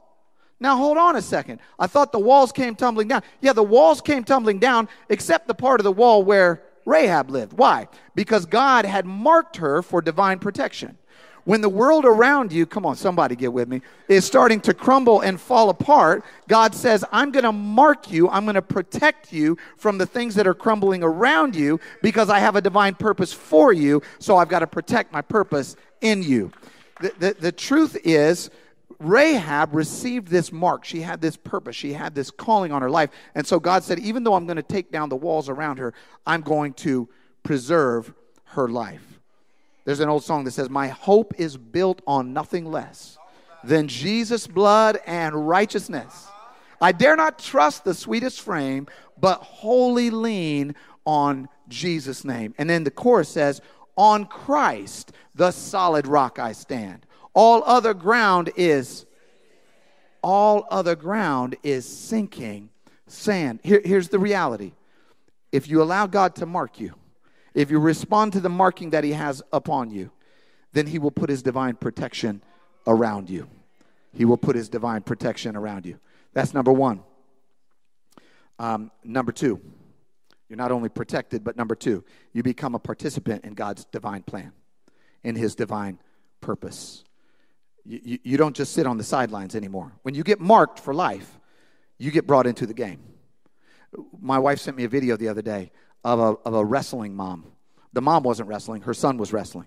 Now, 0.60 0.76
hold 0.76 0.96
on 0.96 1.16
a 1.16 1.22
second. 1.22 1.60
I 1.76 1.88
thought 1.88 2.12
the 2.12 2.20
walls 2.20 2.52
came 2.52 2.76
tumbling 2.76 3.08
down. 3.08 3.22
Yeah, 3.40 3.52
the 3.52 3.64
walls 3.64 4.00
came 4.00 4.22
tumbling 4.22 4.60
down, 4.60 4.88
except 5.08 5.48
the 5.48 5.54
part 5.54 5.80
of 5.80 5.84
the 5.84 5.90
wall 5.90 6.22
where 6.22 6.62
Rahab 6.86 7.30
lived. 7.30 7.54
Why? 7.54 7.88
Because 8.14 8.46
God 8.46 8.84
had 8.84 9.04
marked 9.04 9.56
her 9.56 9.82
for 9.82 10.00
divine 10.00 10.38
protection. 10.38 10.98
When 11.44 11.60
the 11.60 11.68
world 11.68 12.04
around 12.04 12.52
you, 12.52 12.66
come 12.66 12.86
on, 12.86 12.94
somebody 12.94 13.34
get 13.34 13.52
with 13.52 13.68
me, 13.68 13.82
is 14.08 14.24
starting 14.24 14.60
to 14.60 14.74
crumble 14.74 15.22
and 15.22 15.40
fall 15.40 15.70
apart, 15.70 16.24
God 16.46 16.74
says, 16.74 17.04
I'm 17.10 17.32
going 17.32 17.44
to 17.44 17.52
mark 17.52 18.12
you, 18.12 18.28
I'm 18.28 18.44
going 18.44 18.54
to 18.54 18.62
protect 18.62 19.32
you 19.32 19.58
from 19.76 19.98
the 19.98 20.06
things 20.06 20.36
that 20.36 20.46
are 20.46 20.54
crumbling 20.54 21.02
around 21.02 21.56
you 21.56 21.80
because 22.00 22.30
I 22.30 22.38
have 22.38 22.54
a 22.54 22.60
divine 22.60 22.94
purpose 22.94 23.32
for 23.32 23.72
you, 23.72 24.02
so 24.20 24.36
I've 24.36 24.48
got 24.48 24.60
to 24.60 24.68
protect 24.68 25.12
my 25.12 25.20
purpose 25.20 25.74
in 26.00 26.22
you. 26.22 26.52
The, 27.00 27.12
the, 27.18 27.36
the 27.40 27.52
truth 27.52 27.96
is, 28.04 28.50
Rahab 29.00 29.74
received 29.74 30.28
this 30.28 30.52
mark. 30.52 30.84
She 30.84 31.00
had 31.00 31.20
this 31.20 31.36
purpose. 31.36 31.74
She 31.74 31.92
had 31.92 32.14
this 32.14 32.30
calling 32.30 32.70
on 32.70 32.82
her 32.82 32.90
life. 32.90 33.10
And 33.34 33.44
so 33.44 33.58
God 33.58 33.82
said, 33.82 33.98
even 33.98 34.22
though 34.22 34.34
I'm 34.34 34.46
going 34.46 34.56
to 34.56 34.62
take 34.62 34.92
down 34.92 35.08
the 35.08 35.16
walls 35.16 35.48
around 35.48 35.78
her, 35.78 35.92
I'm 36.24 36.42
going 36.42 36.74
to 36.74 37.08
preserve 37.42 38.14
her 38.44 38.68
life. 38.68 39.11
There's 39.84 40.00
an 40.00 40.08
old 40.08 40.24
song 40.24 40.44
that 40.44 40.52
says, 40.52 40.70
My 40.70 40.88
hope 40.88 41.34
is 41.38 41.56
built 41.56 42.00
on 42.06 42.32
nothing 42.32 42.70
less 42.70 43.18
than 43.64 43.88
Jesus' 43.88 44.46
blood 44.46 44.98
and 45.06 45.48
righteousness. 45.48 46.26
I 46.80 46.92
dare 46.92 47.16
not 47.16 47.38
trust 47.38 47.84
the 47.84 47.94
sweetest 47.94 48.40
frame, 48.40 48.86
but 49.20 49.38
wholly 49.40 50.10
lean 50.10 50.74
on 51.04 51.48
Jesus' 51.68 52.24
name. 52.24 52.54
And 52.58 52.68
then 52.68 52.84
the 52.84 52.90
chorus 52.90 53.28
says, 53.28 53.60
On 53.96 54.24
Christ, 54.26 55.12
the 55.34 55.50
solid 55.50 56.06
rock 56.06 56.38
I 56.38 56.52
stand. 56.52 57.06
All 57.34 57.62
other 57.64 57.94
ground 57.94 58.50
is 58.56 59.06
all 60.22 60.66
other 60.70 60.94
ground 60.94 61.56
is 61.62 61.86
sinking 61.86 62.70
sand. 63.08 63.58
Here, 63.62 63.82
here's 63.84 64.08
the 64.08 64.18
reality. 64.18 64.72
If 65.50 65.68
you 65.68 65.82
allow 65.82 66.06
God 66.06 66.36
to 66.36 66.46
mark 66.46 66.78
you, 66.78 66.94
if 67.54 67.70
you 67.70 67.78
respond 67.78 68.32
to 68.32 68.40
the 68.40 68.48
marking 68.48 68.90
that 68.90 69.04
He 69.04 69.12
has 69.12 69.42
upon 69.52 69.90
you, 69.90 70.10
then 70.72 70.86
He 70.86 70.98
will 70.98 71.10
put 71.10 71.30
His 71.30 71.42
divine 71.42 71.76
protection 71.76 72.42
around 72.86 73.28
you. 73.30 73.48
He 74.12 74.24
will 74.24 74.36
put 74.36 74.56
His 74.56 74.68
divine 74.68 75.02
protection 75.02 75.56
around 75.56 75.86
you. 75.86 75.98
That's 76.32 76.54
number 76.54 76.72
one. 76.72 77.00
Um, 78.58 78.90
number 79.04 79.32
two, 79.32 79.60
you're 80.48 80.56
not 80.56 80.72
only 80.72 80.88
protected, 80.88 81.44
but 81.44 81.56
number 81.56 81.74
two, 81.74 82.04
you 82.32 82.42
become 82.42 82.74
a 82.74 82.78
participant 82.78 83.44
in 83.44 83.54
God's 83.54 83.84
divine 83.86 84.22
plan, 84.22 84.52
in 85.22 85.34
His 85.34 85.54
divine 85.54 85.98
purpose. 86.40 87.04
You, 87.84 88.00
you, 88.04 88.18
you 88.22 88.36
don't 88.36 88.54
just 88.54 88.72
sit 88.72 88.86
on 88.86 88.98
the 88.98 89.04
sidelines 89.04 89.54
anymore. 89.54 89.92
When 90.02 90.14
you 90.14 90.22
get 90.22 90.40
marked 90.40 90.78
for 90.78 90.94
life, 90.94 91.38
you 91.98 92.10
get 92.10 92.26
brought 92.26 92.46
into 92.46 92.66
the 92.66 92.74
game. 92.74 93.00
My 94.20 94.38
wife 94.38 94.58
sent 94.58 94.76
me 94.76 94.84
a 94.84 94.88
video 94.88 95.16
the 95.16 95.28
other 95.28 95.42
day 95.42 95.70
of 96.04 96.18
a, 96.18 96.48
of 96.48 96.54
a 96.54 96.64
wrestling 96.64 97.14
mom. 97.14 97.46
The 97.92 98.02
mom 98.02 98.22
wasn't 98.22 98.48
wrestling, 98.48 98.82
her 98.82 98.94
son 98.94 99.18
was 99.18 99.32
wrestling. 99.32 99.66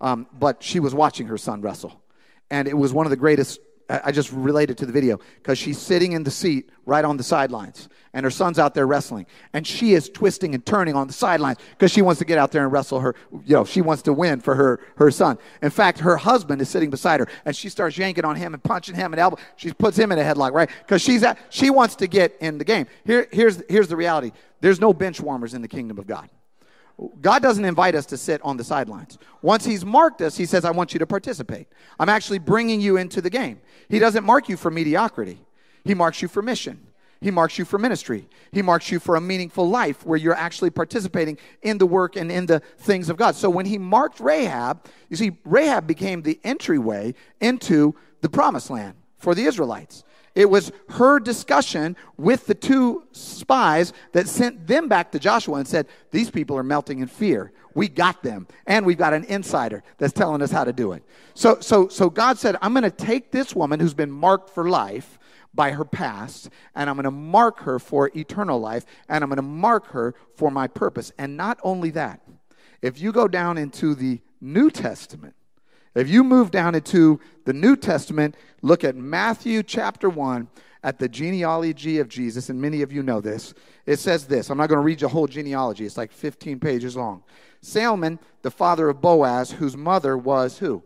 Um, 0.00 0.26
but 0.32 0.62
she 0.62 0.80
was 0.80 0.94
watching 0.94 1.28
her 1.28 1.38
son 1.38 1.60
wrestle. 1.60 2.02
And 2.50 2.68
it 2.68 2.76
was 2.76 2.92
one 2.92 3.06
of 3.06 3.10
the 3.10 3.16
greatest. 3.16 3.60
I 3.88 4.12
just 4.12 4.32
related 4.32 4.78
to 4.78 4.86
the 4.86 4.92
video 4.92 5.18
because 5.36 5.58
she's 5.58 5.78
sitting 5.78 6.12
in 6.12 6.24
the 6.24 6.30
seat 6.30 6.70
right 6.86 7.04
on 7.04 7.16
the 7.16 7.22
sidelines, 7.22 7.88
and 8.14 8.24
her 8.24 8.30
son's 8.30 8.58
out 8.58 8.74
there 8.74 8.86
wrestling, 8.86 9.26
and 9.52 9.66
she 9.66 9.92
is 9.92 10.08
twisting 10.08 10.54
and 10.54 10.64
turning 10.64 10.94
on 10.94 11.06
the 11.06 11.12
sidelines 11.12 11.58
because 11.70 11.90
she 11.90 12.00
wants 12.00 12.18
to 12.20 12.24
get 12.24 12.38
out 12.38 12.50
there 12.50 12.62
and 12.62 12.72
wrestle 12.72 13.00
her. 13.00 13.14
You 13.44 13.56
know, 13.56 13.64
she 13.64 13.82
wants 13.82 14.02
to 14.02 14.12
win 14.12 14.40
for 14.40 14.54
her 14.54 14.80
her 14.96 15.10
son. 15.10 15.38
In 15.60 15.70
fact, 15.70 15.98
her 15.98 16.16
husband 16.16 16.62
is 16.62 16.68
sitting 16.68 16.88
beside 16.88 17.20
her, 17.20 17.28
and 17.44 17.54
she 17.54 17.68
starts 17.68 17.98
yanking 17.98 18.24
on 18.24 18.36
him 18.36 18.54
and 18.54 18.62
punching 18.62 18.94
him 18.94 19.12
and 19.12 19.20
elbow. 19.20 19.36
She 19.56 19.72
puts 19.72 19.98
him 19.98 20.12
in 20.12 20.18
a 20.18 20.22
headlock, 20.22 20.52
right? 20.52 20.70
Because 20.80 21.02
she's 21.02 21.22
at, 21.22 21.38
she 21.50 21.68
wants 21.68 21.96
to 21.96 22.06
get 22.06 22.36
in 22.40 22.58
the 22.58 22.64
game. 22.64 22.86
Here, 23.04 23.28
here's 23.32 23.62
here's 23.68 23.88
the 23.88 23.96
reality. 23.96 24.32
There's 24.60 24.80
no 24.80 24.94
bench 24.94 25.20
warmers 25.20 25.52
in 25.52 25.60
the 25.60 25.68
kingdom 25.68 25.98
of 25.98 26.06
God. 26.06 26.30
God 27.20 27.42
doesn't 27.42 27.64
invite 27.64 27.94
us 27.94 28.06
to 28.06 28.16
sit 28.16 28.40
on 28.42 28.56
the 28.56 28.64
sidelines. 28.64 29.18
Once 29.42 29.64
He's 29.64 29.84
marked 29.84 30.22
us, 30.22 30.36
He 30.36 30.46
says, 30.46 30.64
I 30.64 30.70
want 30.70 30.92
you 30.92 30.98
to 31.00 31.06
participate. 31.06 31.68
I'm 31.98 32.08
actually 32.08 32.38
bringing 32.38 32.80
you 32.80 32.96
into 32.96 33.20
the 33.20 33.30
game. 33.30 33.60
He 33.88 33.98
doesn't 33.98 34.24
mark 34.24 34.48
you 34.48 34.56
for 34.56 34.70
mediocrity, 34.70 35.40
He 35.84 35.94
marks 35.94 36.22
you 36.22 36.28
for 36.28 36.42
mission. 36.42 36.86
He 37.20 37.30
marks 37.30 37.58
you 37.58 37.64
for 37.64 37.78
ministry. 37.78 38.28
He 38.52 38.60
marks 38.60 38.90
you 38.90 39.00
for 39.00 39.16
a 39.16 39.20
meaningful 39.20 39.66
life 39.66 40.04
where 40.04 40.18
you're 40.18 40.34
actually 40.34 40.68
participating 40.68 41.38
in 41.62 41.78
the 41.78 41.86
work 41.86 42.16
and 42.16 42.30
in 42.30 42.44
the 42.44 42.60
things 42.60 43.08
of 43.08 43.16
God. 43.16 43.34
So 43.34 43.48
when 43.48 43.64
he 43.64 43.78
marked 43.78 44.20
Rahab, 44.20 44.84
you 45.08 45.16
see, 45.16 45.38
Rahab 45.42 45.86
became 45.86 46.20
the 46.20 46.38
entryway 46.44 47.14
into 47.40 47.94
the 48.20 48.28
promised 48.28 48.68
land 48.68 48.96
for 49.16 49.34
the 49.34 49.44
Israelites. 49.44 50.04
It 50.34 50.50
was 50.50 50.72
her 50.90 51.20
discussion 51.20 51.96
with 52.16 52.46
the 52.46 52.54
two 52.54 53.04
spies 53.12 53.92
that 54.12 54.28
sent 54.28 54.66
them 54.66 54.88
back 54.88 55.12
to 55.12 55.18
Joshua 55.18 55.56
and 55.56 55.68
said, 55.68 55.86
These 56.10 56.30
people 56.30 56.56
are 56.56 56.64
melting 56.64 56.98
in 56.98 57.06
fear. 57.06 57.52
We 57.74 57.88
got 57.88 58.22
them. 58.22 58.48
And 58.66 58.84
we've 58.84 58.98
got 58.98 59.14
an 59.14 59.24
insider 59.24 59.84
that's 59.98 60.12
telling 60.12 60.42
us 60.42 60.50
how 60.50 60.64
to 60.64 60.72
do 60.72 60.92
it. 60.92 61.04
So, 61.34 61.58
so, 61.60 61.88
so 61.88 62.10
God 62.10 62.38
said, 62.38 62.56
I'm 62.62 62.72
going 62.72 62.82
to 62.82 62.90
take 62.90 63.30
this 63.30 63.54
woman 63.54 63.78
who's 63.78 63.94
been 63.94 64.10
marked 64.10 64.50
for 64.50 64.68
life 64.68 65.18
by 65.54 65.70
her 65.70 65.84
past, 65.84 66.50
and 66.74 66.90
I'm 66.90 66.96
going 66.96 67.04
to 67.04 67.12
mark 67.12 67.60
her 67.60 67.78
for 67.78 68.10
eternal 68.16 68.58
life, 68.58 68.84
and 69.08 69.22
I'm 69.22 69.30
going 69.30 69.36
to 69.36 69.42
mark 69.42 69.86
her 69.88 70.14
for 70.34 70.50
my 70.50 70.66
purpose. 70.66 71.12
And 71.16 71.36
not 71.36 71.60
only 71.62 71.90
that, 71.90 72.20
if 72.82 73.00
you 73.00 73.12
go 73.12 73.28
down 73.28 73.56
into 73.56 73.94
the 73.94 74.20
New 74.40 74.70
Testament, 74.70 75.34
if 75.94 76.08
you 76.08 76.24
move 76.24 76.50
down 76.50 76.74
into 76.74 77.20
the 77.44 77.52
New 77.52 77.76
Testament, 77.76 78.36
look 78.62 78.84
at 78.84 78.96
Matthew 78.96 79.62
chapter 79.62 80.08
1 80.08 80.48
at 80.82 80.98
the 80.98 81.08
genealogy 81.08 81.98
of 81.98 82.08
Jesus, 82.08 82.50
and 82.50 82.60
many 82.60 82.82
of 82.82 82.92
you 82.92 83.02
know 83.02 83.20
this. 83.20 83.54
It 83.86 83.98
says 83.98 84.26
this. 84.26 84.50
I'm 84.50 84.58
not 84.58 84.68
going 84.68 84.80
to 84.80 84.84
read 84.84 85.00
you 85.00 85.06
a 85.06 85.10
whole 85.10 85.26
genealogy, 85.26 85.86
it's 85.86 85.96
like 85.96 86.12
15 86.12 86.60
pages 86.60 86.96
long. 86.96 87.22
Salmon, 87.62 88.18
the 88.42 88.50
father 88.50 88.90
of 88.90 89.00
Boaz, 89.00 89.50
whose 89.50 89.76
mother 89.76 90.18
was 90.18 90.58
who? 90.58 90.82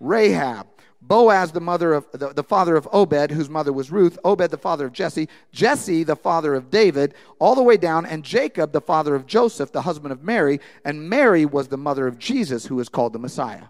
Rahab. 0.00 0.66
Boaz, 1.00 1.52
the 1.52 1.60
mother 1.60 1.92
of 1.92 2.06
the, 2.12 2.32
the, 2.32 2.42
father 2.42 2.76
of 2.76 2.88
Obed, 2.90 3.30
whose 3.30 3.50
mother 3.50 3.74
was 3.74 3.90
Ruth, 3.90 4.18
Obed, 4.24 4.50
the 4.50 4.56
father 4.56 4.86
of 4.86 4.92
Jesse, 4.92 5.28
Jesse, 5.52 6.02
the 6.02 6.16
father 6.16 6.54
of 6.54 6.70
David, 6.70 7.14
all 7.38 7.54
the 7.54 7.62
way 7.62 7.76
down, 7.76 8.06
and 8.06 8.24
Jacob, 8.24 8.72
the 8.72 8.80
father 8.80 9.14
of 9.14 9.26
Joseph, 9.26 9.70
the 9.70 9.82
husband 9.82 10.12
of 10.12 10.24
Mary, 10.24 10.60
and 10.84 11.08
Mary 11.08 11.44
was 11.44 11.68
the 11.68 11.76
mother 11.76 12.06
of 12.06 12.18
Jesus, 12.18 12.66
who 12.66 12.80
is 12.80 12.88
called 12.88 13.12
the 13.12 13.18
Messiah. 13.18 13.64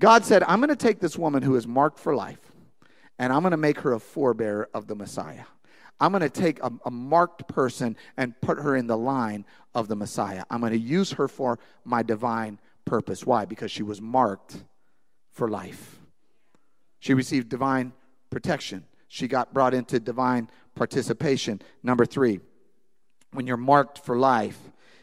God 0.00 0.24
said, 0.24 0.42
I'm 0.42 0.58
going 0.58 0.70
to 0.70 0.76
take 0.76 1.00
this 1.00 1.16
woman 1.16 1.42
who 1.42 1.56
is 1.56 1.66
marked 1.66 1.98
for 1.98 2.14
life 2.14 2.52
and 3.18 3.32
I'm 3.32 3.42
going 3.42 3.52
to 3.52 3.56
make 3.56 3.80
her 3.80 3.92
a 3.92 3.98
forebearer 3.98 4.66
of 4.74 4.86
the 4.86 4.94
Messiah. 4.94 5.44
I'm 6.00 6.10
going 6.10 6.22
to 6.22 6.28
take 6.28 6.60
a, 6.62 6.72
a, 6.84 6.90
marked 6.90 7.46
person 7.46 7.96
and 8.16 8.38
put 8.40 8.58
her 8.58 8.74
in 8.74 8.88
the 8.88 8.96
line 8.96 9.44
of 9.74 9.86
the 9.86 9.94
Messiah. 9.94 10.44
I'm 10.50 10.60
going 10.60 10.72
to 10.72 10.78
use 10.78 11.12
her 11.12 11.28
for 11.28 11.58
my 11.84 12.02
divine 12.02 12.58
purpose. 12.84 13.24
Why? 13.24 13.44
Because 13.44 13.70
she 13.70 13.84
was 13.84 14.00
marked 14.00 14.56
for 15.30 15.48
life. 15.48 16.00
She 16.98 17.14
received 17.14 17.48
divine 17.48 17.92
protection. 18.30 18.84
she 19.06 19.28
got 19.28 19.54
brought 19.54 19.74
into 19.74 20.00
divine 20.00 20.50
participation. 20.74 21.62
Number 21.84 22.04
three, 22.04 22.40
when 23.30 23.46
you're 23.46 23.56
marked 23.56 24.04
for 24.04 24.18
life, 24.18 24.58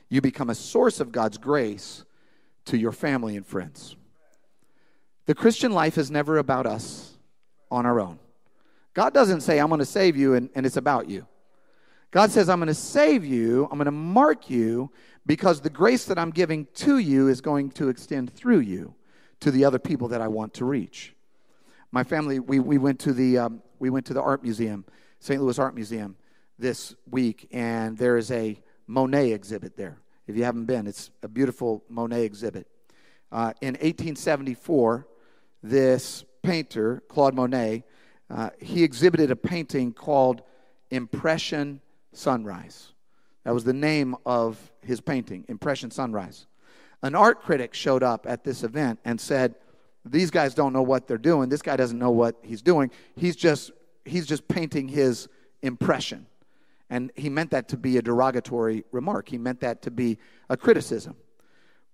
you 0.10 0.20
become 0.20 0.50
a 0.50 0.56
source 0.56 1.00
of 1.00 1.14
God's 1.14 1.38
grace 1.38 2.04
to 2.66 2.78
your 2.78 2.92
family 2.92 3.38
and 3.38 3.46
friends. 3.46 3.96
The 5.26 5.36
Christian 5.36 5.72
life 5.72 5.98
is 5.98 6.10
never 6.10 6.38
about 6.38 6.66
us 6.66 7.18
on 7.70 7.86
our 7.86 8.00
own. 8.00 8.20
God 8.94 9.14
doesn't 9.14 9.42
say, 9.42 9.60
I'm 9.60 9.70
going 9.70 9.80
to 9.80 9.86
save 9.86 10.18
you, 10.18 10.34
and, 10.34 10.50
and 10.56 10.66
it's 10.66 10.78
about 10.78 11.10
you. 11.10 11.28
God 12.12 12.32
says, 12.32 12.50
I'm 12.50 12.60
going 12.60 12.68
to 12.68 12.74
save 12.74 13.24
you, 13.24 13.70
I'm 13.72 13.78
going 13.78 13.86
to 13.86 13.92
mark 13.92 14.50
you, 14.50 14.92
because 15.26 15.62
the 15.62 15.70
grace 15.70 16.06
that 16.06 16.20
I'm 16.20 16.32
giving 16.32 16.68
to 16.76 16.98
you 16.98 17.30
is 17.30 17.40
going 17.40 17.70
to 17.72 17.88
extend 17.90 18.34
through 18.34 18.60
you 18.60 18.96
to 19.40 19.52
the 19.52 19.64
other 19.64 19.80
people 19.80 20.10
that 20.10 20.22
I 20.22 20.28
want 20.28 20.54
to 20.56 20.66
reach. 20.66 21.16
My 21.92 22.04
family, 22.04 22.40
we, 22.40 22.60
we, 22.60 22.78
went, 22.78 23.00
to 23.02 23.14
the, 23.14 23.38
um, 23.38 23.62
we 23.80 23.90
went 23.90 24.06
to 24.08 24.14
the 24.14 24.22
art 24.22 24.44
museum, 24.44 24.86
St. 25.20 25.42
Louis 25.42 25.58
Art 25.58 25.76
Museum, 25.76 26.18
this 26.60 26.96
week, 27.10 27.48
and 27.52 27.98
there 27.98 28.18
is 28.18 28.32
a 28.32 28.60
Monet 28.88 29.32
exhibit 29.32 29.78
there. 29.78 29.98
If 30.28 30.36
you 30.36 30.44
haven't 30.44 30.66
been, 30.66 30.88
it's 30.88 31.12
a 31.24 31.28
beautiful 31.28 31.84
Monet 31.90 32.24
exhibit. 32.24 32.68
Uh, 33.32 33.54
in 33.62 33.74
1874, 33.76 35.08
this 35.64 36.26
painter, 36.44 37.04
Claude 37.08 37.34
Monet, 37.34 37.84
uh, 38.30 38.50
he 38.60 38.84
exhibited 38.84 39.32
a 39.32 39.36
painting 39.36 39.94
called 39.94 40.42
Impression 40.90 41.82
Sunrise. 42.14 42.94
That 43.44 43.54
was 43.54 43.64
the 43.64 43.74
name 43.74 44.16
of 44.26 44.72
his 44.82 45.02
painting, 45.02 45.46
Impression 45.48 45.92
Sunrise. 45.92 46.48
An 47.02 47.16
art 47.16 47.42
critic 47.42 47.74
showed 47.74 48.04
up 48.04 48.26
at 48.28 48.44
this 48.44 48.64
event 48.64 49.00
and 49.04 49.20
said, 49.20 49.56
These 50.06 50.32
guys 50.32 50.54
don't 50.54 50.74
know 50.74 50.84
what 50.84 51.08
they're 51.08 51.18
doing. 51.18 51.50
This 51.50 51.62
guy 51.62 51.76
doesn't 51.76 51.98
know 51.98 52.12
what 52.12 52.36
he's 52.44 52.62
doing. 52.62 52.92
He's 53.16 53.36
just, 53.36 53.72
he's 54.06 54.28
just 54.28 54.48
painting 54.48 54.88
his 54.88 55.28
impression. 55.62 56.28
And 56.90 57.12
he 57.16 57.30
meant 57.30 57.52
that 57.52 57.70
to 57.70 57.78
be 57.78 57.98
a 57.98 58.02
derogatory 58.02 58.84
remark, 58.92 59.30
he 59.30 59.38
meant 59.38 59.62
that 59.62 59.82
to 59.84 59.92
be 59.92 60.18
a 60.50 60.58
criticism. 60.58 61.16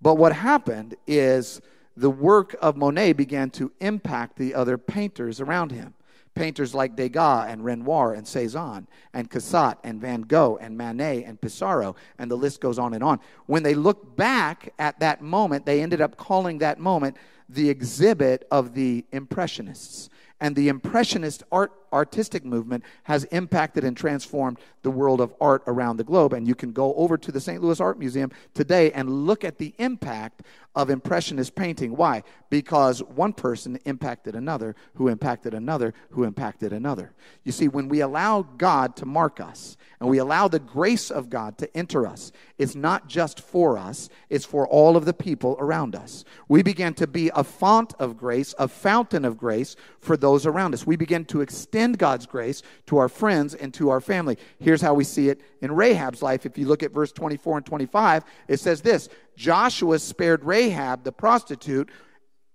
But 0.02 0.16
what 0.16 0.34
happened 0.34 0.96
is 1.06 1.62
the 1.98 2.10
work 2.12 2.56
of 2.62 2.78
Monet 2.78 3.14
began 3.14 3.50
to 3.50 3.72
impact 3.80 4.38
the 4.38 4.54
other 4.54 4.78
painters 4.78 5.42
around 5.42 5.72
him. 5.72 5.96
Painters 6.36 6.76
like 6.76 6.96
Degas 6.96 7.48
and 7.50 7.66
Renoir 7.66 8.14
and 8.14 8.28
Cezanne 8.28 8.88
and 9.12 9.28
Cassatt 9.28 9.78
and 9.84 10.00
Van 10.00 10.22
Gogh 10.22 10.60
and 10.62 10.78
Manet 10.78 11.24
and 11.24 11.42
Pissarro, 11.42 11.96
and 12.20 12.30
the 12.30 12.36
list 12.36 12.62
goes 12.62 12.78
on 12.78 12.94
and 12.94 13.04
on. 13.04 13.20
When 13.48 13.64
they 13.64 13.74
look 13.74 14.16
back 14.16 14.72
at 14.78 15.00
that 15.00 15.24
moment, 15.24 15.66
they 15.66 15.82
ended 15.82 16.00
up 16.00 16.16
calling 16.16 16.60
that 16.60 16.80
moment 16.80 17.18
the 17.50 17.68
exhibit 17.68 18.48
of 18.52 18.76
the 18.76 19.04
Impressionists. 19.12 20.12
And 20.40 20.56
the 20.56 20.70
Impressionist 20.70 21.42
art 21.52 21.72
artistic 21.91 22.45
movement 22.45 22.84
has 23.04 23.23
impacted 23.26 23.84
and 23.84 23.95
transformed 23.95 24.58
the 24.84 24.91
world 24.91 25.21
of 25.21 25.34
art 25.41 25.63
around 25.67 25.97
the 25.97 26.04
globe. 26.04 26.34
And 26.34 26.47
you 26.47 26.56
can 26.56 26.71
go 26.71 26.93
over 26.95 27.17
to 27.17 27.32
the 27.32 27.41
St. 27.41 27.62
Louis 27.62 27.80
Art 27.80 28.00
Museum 28.00 28.32
today 28.54 28.91
and 28.91 29.26
look 29.26 29.43
at 29.43 29.58
the 29.58 29.73
impact 29.78 30.43
of 30.78 30.91
Impressionist 30.91 31.56
painting. 31.56 31.97
Why? 31.97 32.21
Because 32.52 33.02
one 33.02 33.34
person 33.34 33.80
impacted 33.86 34.36
another, 34.36 34.76
who 34.93 35.08
impacted 35.08 35.56
another, 35.56 35.93
who 36.12 36.23
impacted 36.23 36.71
another. 36.71 37.13
You 37.43 37.52
see, 37.52 37.67
when 37.67 37.89
we 37.89 38.02
allow 38.02 38.43
God 38.43 38.95
to 38.97 39.06
mark 39.08 39.39
us 39.39 39.76
and 40.00 40.08
we 40.08 40.19
allow 40.19 40.47
the 40.47 40.60
grace 40.60 41.10
of 41.10 41.32
God 41.32 41.58
to 41.58 41.78
enter 41.78 42.06
us, 42.06 42.32
it's 42.60 42.76
not 42.76 43.08
just 43.08 43.39
for 43.39 43.78
us, 43.78 44.08
it's 44.30 44.45
for 44.45 44.67
all 44.67 44.95
of 44.95 45.06
the 45.06 45.13
people 45.13 45.58
around 45.60 45.95
us. 45.95 46.23
We 46.47 46.62
begin 46.62 46.93
to 46.95 47.08
be 47.08 47.32
a 47.34 47.43
font 47.43 47.95
of 47.97 48.15
grace, 48.15 48.54
a 48.60 48.67
fountain 48.67 49.26
of 49.26 49.36
grace 49.36 49.76
for 50.00 50.15
those 50.15 50.45
around 50.45 50.76
us. 50.76 50.86
We 50.86 50.95
begin 50.95 51.26
to 51.26 51.41
extend 51.41 51.77
God's 51.98 52.26
grace 52.26 52.62
to 52.88 52.98
our 52.98 53.10
friends 53.10 53.54
and 53.54 53.74
to 53.76 53.90
our 53.90 54.02
family. 54.02 54.38
Here's 54.60 54.82
how 54.82 54.94
we 54.94 55.04
see 55.04 55.30
it 55.30 55.42
in 55.62 55.72
Rahab's 55.72 56.22
life. 56.22 56.46
If 56.46 56.58
you 56.58 56.68
look 56.68 56.84
at 56.84 56.92
verse 56.92 57.12
24 57.12 57.58
and 57.58 57.66
25, 57.66 58.24
it 58.48 58.60
says 58.60 58.82
this 58.82 59.10
Joshua 59.36 60.00
spared 60.00 60.44
Rahab, 60.44 61.04
the 61.04 61.12
prostitute, 61.12 61.90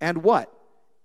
and 0.01 0.23
what? 0.23 0.53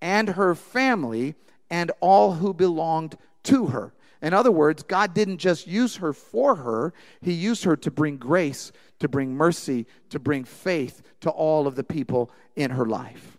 And 0.01 0.29
her 0.29 0.55
family 0.55 1.35
and 1.69 1.91
all 1.99 2.33
who 2.33 2.53
belonged 2.53 3.17
to 3.43 3.67
her. 3.67 3.93
In 4.21 4.33
other 4.33 4.51
words, 4.51 4.83
God 4.83 5.13
didn't 5.13 5.37
just 5.37 5.67
use 5.67 5.97
her 5.97 6.13
for 6.13 6.55
her, 6.55 6.93
He 7.21 7.33
used 7.33 7.63
her 7.63 7.75
to 7.77 7.91
bring 7.91 8.17
grace, 8.17 8.71
to 8.99 9.07
bring 9.07 9.35
mercy, 9.35 9.85
to 10.09 10.19
bring 10.19 10.43
faith 10.43 11.01
to 11.21 11.29
all 11.29 11.67
of 11.67 11.75
the 11.75 11.83
people 11.83 12.31
in 12.55 12.71
her 12.71 12.85
life. 12.85 13.37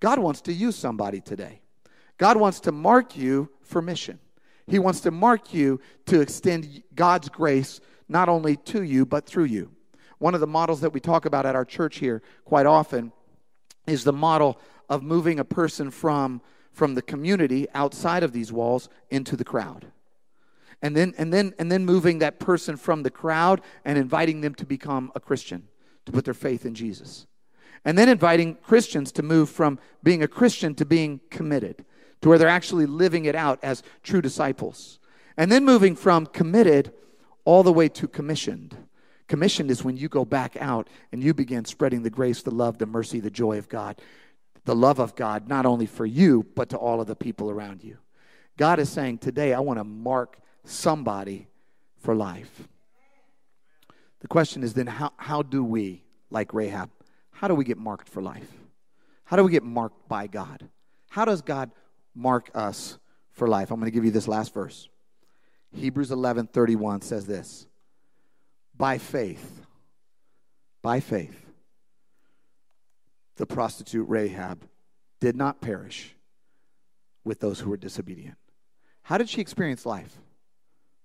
God 0.00 0.18
wants 0.18 0.40
to 0.42 0.52
use 0.52 0.76
somebody 0.76 1.20
today. 1.20 1.60
God 2.18 2.36
wants 2.36 2.60
to 2.60 2.72
mark 2.72 3.16
you 3.16 3.50
for 3.62 3.82
mission. 3.82 4.18
He 4.66 4.78
wants 4.78 5.00
to 5.00 5.10
mark 5.10 5.52
you 5.52 5.80
to 6.06 6.20
extend 6.20 6.82
God's 6.94 7.28
grace 7.28 7.80
not 8.08 8.28
only 8.28 8.56
to 8.56 8.82
you, 8.82 9.04
but 9.04 9.26
through 9.26 9.44
you. 9.44 9.70
One 10.18 10.34
of 10.34 10.40
the 10.40 10.46
models 10.46 10.80
that 10.80 10.92
we 10.92 11.00
talk 11.00 11.26
about 11.26 11.46
at 11.46 11.56
our 11.56 11.64
church 11.64 11.98
here 11.98 12.22
quite 12.44 12.66
often 12.66 13.12
is 13.86 14.04
the 14.04 14.12
model 14.12 14.58
of 14.88 15.02
moving 15.02 15.38
a 15.38 15.44
person 15.44 15.90
from, 15.90 16.40
from 16.72 16.94
the 16.94 17.02
community 17.02 17.66
outside 17.74 18.22
of 18.22 18.32
these 18.32 18.52
walls 18.52 18.88
into 19.10 19.36
the 19.36 19.44
crowd. 19.44 19.86
And 20.82 20.96
then, 20.96 21.14
and, 21.16 21.32
then, 21.32 21.54
and 21.58 21.70
then 21.70 21.84
moving 21.84 22.18
that 22.18 22.38
person 22.38 22.76
from 22.76 23.02
the 23.02 23.10
crowd 23.10 23.60
and 23.84 23.96
inviting 23.96 24.40
them 24.40 24.54
to 24.56 24.66
become 24.66 25.10
a 25.14 25.20
Christian, 25.20 25.68
to 26.06 26.12
put 26.12 26.24
their 26.24 26.34
faith 26.34 26.66
in 26.66 26.74
Jesus. 26.74 27.26
And 27.84 27.98
then 27.98 28.08
inviting 28.08 28.56
Christians 28.56 29.12
to 29.12 29.22
move 29.22 29.50
from 29.50 29.78
being 30.02 30.22
a 30.22 30.28
Christian 30.28 30.74
to 30.76 30.84
being 30.84 31.20
committed, 31.30 31.84
to 32.24 32.30
where 32.30 32.38
they're 32.38 32.48
actually 32.48 32.86
living 32.86 33.26
it 33.26 33.34
out 33.34 33.58
as 33.62 33.82
true 34.02 34.22
disciples. 34.22 34.98
And 35.36 35.52
then 35.52 35.62
moving 35.62 35.94
from 35.94 36.24
committed 36.24 36.90
all 37.44 37.62
the 37.62 37.70
way 37.70 37.86
to 37.90 38.08
commissioned. 38.08 38.74
Commissioned 39.28 39.70
is 39.70 39.84
when 39.84 39.98
you 39.98 40.08
go 40.08 40.24
back 40.24 40.56
out 40.58 40.88
and 41.12 41.22
you 41.22 41.34
begin 41.34 41.66
spreading 41.66 42.02
the 42.02 42.08
grace, 42.08 42.40
the 42.40 42.50
love, 42.50 42.78
the 42.78 42.86
mercy, 42.86 43.20
the 43.20 43.30
joy 43.30 43.58
of 43.58 43.68
God, 43.68 44.00
the 44.64 44.74
love 44.74 45.00
of 45.00 45.14
God, 45.14 45.48
not 45.48 45.66
only 45.66 45.84
for 45.84 46.06
you, 46.06 46.46
but 46.54 46.70
to 46.70 46.78
all 46.78 46.98
of 46.98 47.06
the 47.06 47.14
people 47.14 47.50
around 47.50 47.84
you. 47.84 47.98
God 48.56 48.78
is 48.78 48.88
saying, 48.88 49.18
Today, 49.18 49.52
I 49.52 49.60
want 49.60 49.78
to 49.78 49.84
mark 49.84 50.38
somebody 50.64 51.48
for 51.98 52.14
life. 52.14 52.66
The 54.20 54.28
question 54.28 54.62
is 54.62 54.72
then, 54.72 54.86
how, 54.86 55.12
how 55.18 55.42
do 55.42 55.62
we, 55.62 56.04
like 56.30 56.54
Rahab, 56.54 56.88
how 57.32 57.48
do 57.48 57.54
we 57.54 57.66
get 57.66 57.76
marked 57.76 58.08
for 58.08 58.22
life? 58.22 58.50
How 59.24 59.36
do 59.36 59.44
we 59.44 59.52
get 59.52 59.62
marked 59.62 60.08
by 60.08 60.26
God? 60.26 60.70
How 61.10 61.26
does 61.26 61.42
God 61.42 61.70
mark 62.14 62.50
us 62.54 62.98
for 63.32 63.48
life? 63.48 63.70
I'm 63.70 63.78
going 63.80 63.90
to 63.90 63.94
give 63.94 64.04
you 64.04 64.10
this 64.10 64.28
last 64.28 64.54
verse. 64.54 64.88
Hebrews 65.74 66.10
11 66.10 66.48
31 66.48 67.02
says 67.02 67.26
this 67.26 67.66
By 68.76 68.98
faith, 68.98 69.62
by 70.82 71.00
faith, 71.00 71.44
the 73.36 73.46
prostitute 73.46 74.08
Rahab 74.08 74.68
did 75.20 75.36
not 75.36 75.60
perish 75.60 76.14
with 77.24 77.40
those 77.40 77.60
who 77.60 77.70
were 77.70 77.76
disobedient. 77.76 78.36
How 79.02 79.18
did 79.18 79.28
she 79.28 79.40
experience 79.40 79.84
life? 79.84 80.16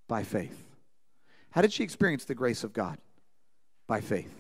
By 0.08 0.24
faith. 0.24 0.66
How 1.52 1.62
did 1.62 1.74
she 1.74 1.84
experience 1.84 2.26
the 2.26 2.36
grace 2.36 2.64
of 2.64 2.74
God? 2.74 2.98
By 3.88 4.02
faith. 4.02 4.34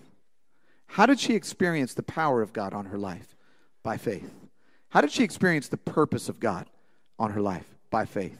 How 0.88 1.06
did 1.06 1.20
she 1.20 1.36
experience 1.36 1.94
the 1.94 2.04
power 2.04 2.42
of 2.42 2.54
God 2.54 2.74
on 2.74 2.86
her 2.86 2.98
life? 2.98 3.36
By 3.84 3.98
faith. 3.98 4.32
How 4.90 5.02
did 5.02 5.12
she 5.12 5.24
experience 5.24 5.68
the 5.68 5.78
purpose 5.78 6.30
of 6.30 6.40
God 6.40 6.70
on 7.18 7.32
her 7.32 7.42
life? 7.42 7.66
By 7.90 8.06
faith. 8.06 8.38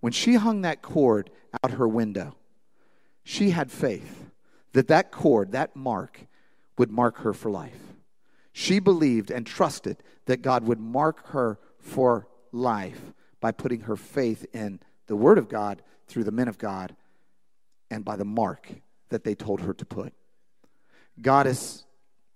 When 0.00 0.12
she 0.12 0.34
hung 0.34 0.62
that 0.62 0.82
cord 0.82 1.30
out 1.62 1.72
her 1.72 1.88
window, 1.88 2.36
she 3.22 3.50
had 3.50 3.70
faith 3.70 4.30
that 4.72 4.88
that 4.88 5.10
cord, 5.10 5.52
that 5.52 5.74
mark, 5.74 6.26
would 6.76 6.90
mark 6.90 7.18
her 7.18 7.32
for 7.32 7.50
life. 7.50 7.78
She 8.52 8.78
believed 8.78 9.30
and 9.30 9.46
trusted 9.46 9.96
that 10.26 10.42
God 10.42 10.64
would 10.64 10.80
mark 10.80 11.28
her 11.28 11.58
for 11.78 12.28
life 12.52 13.00
by 13.40 13.52
putting 13.52 13.80
her 13.80 13.96
faith 13.96 14.46
in 14.52 14.80
the 15.06 15.16
Word 15.16 15.38
of 15.38 15.48
God 15.48 15.82
through 16.06 16.24
the 16.24 16.32
men 16.32 16.48
of 16.48 16.58
God 16.58 16.94
and 17.90 18.04
by 18.04 18.16
the 18.16 18.24
mark 18.24 18.68
that 19.08 19.24
they 19.24 19.34
told 19.34 19.60
her 19.60 19.74
to 19.74 19.84
put. 19.84 20.12
God 21.20 21.46
is 21.46 21.84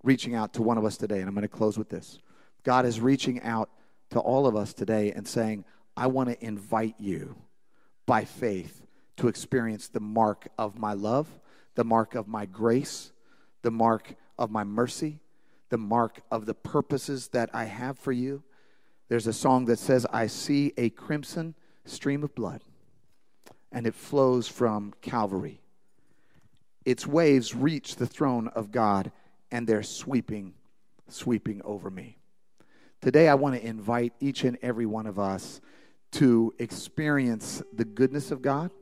reaching 0.02 0.34
out 0.34 0.54
to 0.54 0.62
one 0.62 0.78
of 0.78 0.84
us 0.84 0.96
today, 0.96 1.18
and 1.18 1.28
I'm 1.28 1.34
going 1.34 1.42
to 1.42 1.48
close 1.48 1.76
with 1.76 1.88
this. 1.88 2.18
God 2.64 2.86
is 2.86 3.00
reaching 3.00 3.42
out 3.42 3.70
to 4.10 4.18
all 4.18 4.46
of 4.46 4.56
us 4.56 4.72
today 4.72 5.12
and 5.12 5.26
saying, 5.26 5.64
I 5.96 6.06
want 6.06 6.28
to 6.28 6.44
invite 6.44 6.94
you 6.98 7.36
by 8.06 8.24
faith 8.24 8.86
to 9.16 9.28
experience 9.28 9.88
the 9.88 10.00
mark 10.00 10.48
of 10.58 10.78
my 10.78 10.92
love, 10.92 11.28
the 11.74 11.84
mark 11.84 12.14
of 12.14 12.28
my 12.28 12.46
grace, 12.46 13.12
the 13.62 13.70
mark 13.70 14.14
of 14.38 14.50
my 14.50 14.64
mercy, 14.64 15.18
the 15.70 15.78
mark 15.78 16.20
of 16.30 16.46
the 16.46 16.54
purposes 16.54 17.28
that 17.28 17.50
I 17.52 17.64
have 17.64 17.98
for 17.98 18.12
you. 18.12 18.42
There's 19.08 19.26
a 19.26 19.32
song 19.32 19.64
that 19.66 19.78
says, 19.78 20.06
I 20.12 20.26
see 20.26 20.72
a 20.76 20.90
crimson 20.90 21.54
stream 21.84 22.22
of 22.22 22.34
blood, 22.34 22.62
and 23.72 23.86
it 23.86 23.94
flows 23.94 24.48
from 24.48 24.94
Calvary. 25.02 25.60
Its 26.84 27.06
waves 27.06 27.54
reach 27.54 27.96
the 27.96 28.06
throne 28.06 28.48
of 28.48 28.70
God, 28.70 29.10
and 29.50 29.66
they're 29.66 29.82
sweeping, 29.82 30.54
sweeping 31.08 31.60
over 31.64 31.90
me. 31.90 32.17
Today, 33.00 33.28
I 33.28 33.34
want 33.34 33.54
to 33.54 33.64
invite 33.64 34.12
each 34.18 34.42
and 34.42 34.58
every 34.61 34.84
one 34.84 35.06
of 35.06 35.20
us 35.20 35.61
to 36.12 36.52
experience 36.58 37.62
the 37.72 37.84
goodness 37.84 38.32
of 38.32 38.42
God, 38.42 38.72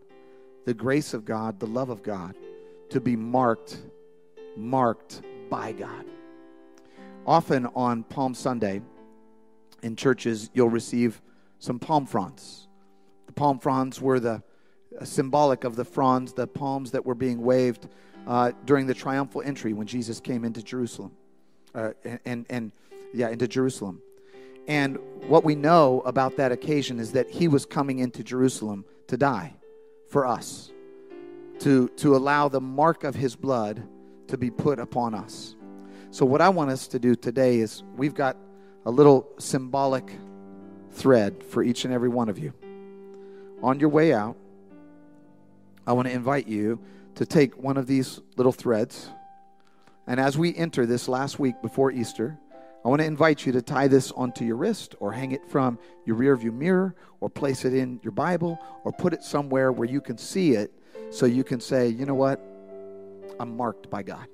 the 0.65 0.73
grace 0.73 1.13
of 1.13 1.27
God, 1.27 1.61
the 1.61 1.67
love 1.67 1.91
of 1.91 2.03
God, 2.03 2.35
to 2.89 2.99
be 2.99 3.15
marked, 3.15 3.77
marked 4.57 5.21
by 5.51 5.73
God. 5.73 6.07
Often 7.27 7.67
on 7.75 8.05
Palm 8.05 8.33
Sunday 8.33 8.81
in 9.83 9.97
churches, 9.97 10.49
you'll 10.55 10.71
receive 10.71 11.21
some 11.59 11.79
palm 11.79 12.07
fronds. 12.07 12.69
The 13.27 13.35
palm 13.35 13.59
fronds 13.59 14.01
were 14.01 14.19
the 14.19 14.43
uh, 14.99 15.05
symbolic 15.05 15.65
of 15.65 15.77
the 15.77 15.85
fronds, 15.85 16.33
the 16.33 16.47
palms 16.47 16.91
that 16.93 17.05
were 17.05 17.15
being 17.15 17.43
waved 17.43 17.87
uh, 18.27 18.53
during 18.65 18.87
the 18.87 18.95
triumphal 18.95 19.43
entry 19.43 19.75
when 19.75 19.87
Jesus 19.87 20.21
came 20.21 20.43
into 20.43 20.63
Jerusalem, 20.63 21.13
uh, 21.75 21.91
and 22.25 22.47
and 22.49 22.73
yeah, 23.13 23.29
into 23.29 23.47
Jerusalem. 23.47 24.01
And 24.67 24.99
what 25.29 25.45
we 25.45 25.55
know 25.55 26.01
about 26.05 26.37
that 26.37 26.53
occasion 26.53 26.99
is 26.99 27.13
that 27.13 27.31
he 27.31 27.49
was 27.49 27.67
coming 27.67 27.99
into 27.99 28.23
Jerusalem 28.23 28.85
to 29.09 29.17
die 29.17 29.55
for 30.09 30.27
us, 30.27 30.73
to, 31.61 31.89
to 31.89 32.17
allow 32.17 32.49
the 32.49 32.61
mark 32.61 33.05
of 33.05 33.15
his 33.15 33.37
blood 33.37 33.83
to 34.29 34.37
be 34.37 34.51
put 34.51 34.79
upon 34.79 35.15
us. 35.15 35.55
So, 36.11 36.25
what 36.25 36.41
I 36.41 36.49
want 36.49 36.71
us 36.71 36.89
to 36.89 36.99
do 36.99 37.15
today 37.15 37.59
is 37.59 37.83
we've 37.97 38.15
got 38.15 38.37
a 38.85 38.91
little 38.91 39.29
symbolic 39.39 40.11
thread 40.93 41.45
for 41.45 41.63
each 41.63 41.85
and 41.85 41.93
every 41.93 42.09
one 42.09 42.29
of 42.29 42.39
you. 42.39 42.53
On 43.63 43.79
your 43.79 43.89
way 43.89 44.13
out, 44.13 44.37
I 45.87 45.93
want 45.93 46.09
to 46.09 46.15
invite 46.15 46.49
you 46.49 46.81
to 47.17 47.27
take 47.27 47.57
one 47.57 47.77
of 47.77 47.87
these 47.87 48.21
little 48.37 48.53
threads. 48.53 49.09
And 50.07 50.21
as 50.21 50.39
we 50.39 50.55
enter 50.55 50.87
this 50.87 51.09
last 51.09 51.39
week 51.39 51.61
before 51.63 51.91
Easter, 51.91 52.39
I 52.87 52.89
want 52.89 53.01
to 53.01 53.07
invite 53.07 53.45
you 53.45 53.51
to 53.51 53.63
tie 53.63 53.89
this 53.89 54.13
onto 54.13 54.45
your 54.45 54.55
wrist 54.55 54.95
or 55.01 55.11
hang 55.11 55.33
it 55.33 55.45
from 55.49 55.77
your 56.05 56.15
rearview 56.15 56.53
mirror 56.53 56.95
or 57.19 57.29
place 57.29 57.65
it 57.65 57.75
in 57.75 57.99
your 58.05 58.13
Bible 58.13 58.61
or 58.85 58.93
put 58.93 59.13
it 59.13 59.25
somewhere 59.25 59.73
where 59.73 59.89
you 59.89 60.01
can 60.01 60.17
see 60.17 60.53
it 60.53 60.73
so 61.11 61.27
you 61.27 61.43
can 61.43 61.59
say, 61.61 61.89
you 61.89 62.07
know 62.07 62.15
what? 62.15 62.41
I'm 63.41 63.57
marked 63.57 63.91
by 63.91 64.05
God. 64.05 64.29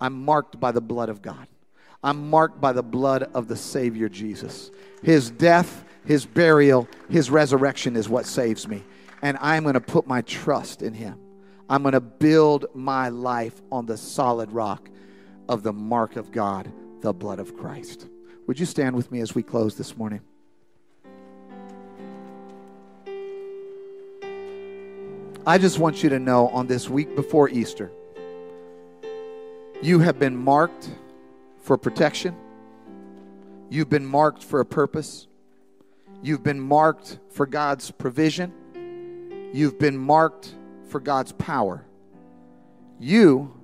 I'm 0.00 0.24
marked 0.24 0.58
by 0.58 0.72
the 0.72 0.80
blood 0.80 1.10
of 1.10 1.20
God. 1.20 1.48
I'm 2.02 2.30
marked 2.30 2.62
by 2.62 2.72
the 2.72 2.82
blood 2.82 3.24
of 3.34 3.46
the 3.46 3.56
Savior 3.56 4.08
Jesus. 4.08 4.70
His 5.02 5.30
death, 5.30 5.84
His 6.06 6.24
burial, 6.24 6.88
His 7.10 7.30
resurrection 7.30 7.94
is 7.94 8.08
what 8.08 8.24
saves 8.24 8.66
me. 8.66 8.82
And 9.20 9.36
I'm 9.38 9.64
going 9.64 9.74
to 9.74 9.82
put 9.82 10.06
my 10.06 10.22
trust 10.22 10.80
in 10.80 10.94
Him. 10.94 11.20
I'm 11.68 11.82
going 11.82 11.92
to 11.92 12.00
build 12.00 12.64
my 12.72 13.10
life 13.10 13.60
on 13.70 13.84
the 13.84 13.98
solid 13.98 14.50
rock 14.50 14.88
of 15.46 15.62
the 15.62 15.74
mark 15.74 16.16
of 16.16 16.32
God 16.32 16.72
the 17.00 17.12
blood 17.12 17.38
of 17.38 17.56
Christ. 17.56 18.06
Would 18.46 18.58
you 18.58 18.66
stand 18.66 18.96
with 18.96 19.10
me 19.12 19.20
as 19.20 19.34
we 19.34 19.42
close 19.42 19.76
this 19.76 19.96
morning? 19.96 20.20
I 25.46 25.56
just 25.58 25.78
want 25.78 26.02
you 26.02 26.10
to 26.10 26.18
know 26.18 26.48
on 26.48 26.66
this 26.66 26.88
week 26.88 27.16
before 27.16 27.48
Easter, 27.48 27.90
you 29.82 30.00
have 30.00 30.18
been 30.18 30.36
marked 30.36 30.90
for 31.62 31.78
protection. 31.78 32.36
You've 33.70 33.88
been 33.88 34.04
marked 34.04 34.44
for 34.44 34.60
a 34.60 34.66
purpose. 34.66 35.26
You've 36.22 36.42
been 36.42 36.60
marked 36.60 37.18
for 37.30 37.46
God's 37.46 37.90
provision. 37.90 38.52
You've 39.54 39.78
been 39.78 39.96
marked 39.96 40.54
for 40.88 41.00
God's 41.00 41.32
power. 41.32 41.86
You 42.98 43.54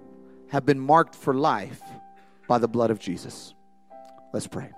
have 0.49 0.65
been 0.65 0.81
marked 0.81 1.15
for 1.15 1.35
life 1.35 1.83
by 2.49 2.59
the 2.59 2.69
blood 2.69 2.91
of 2.91 2.99
Jesus. 2.99 3.55
Let's 4.33 4.47
pray. 4.47 4.71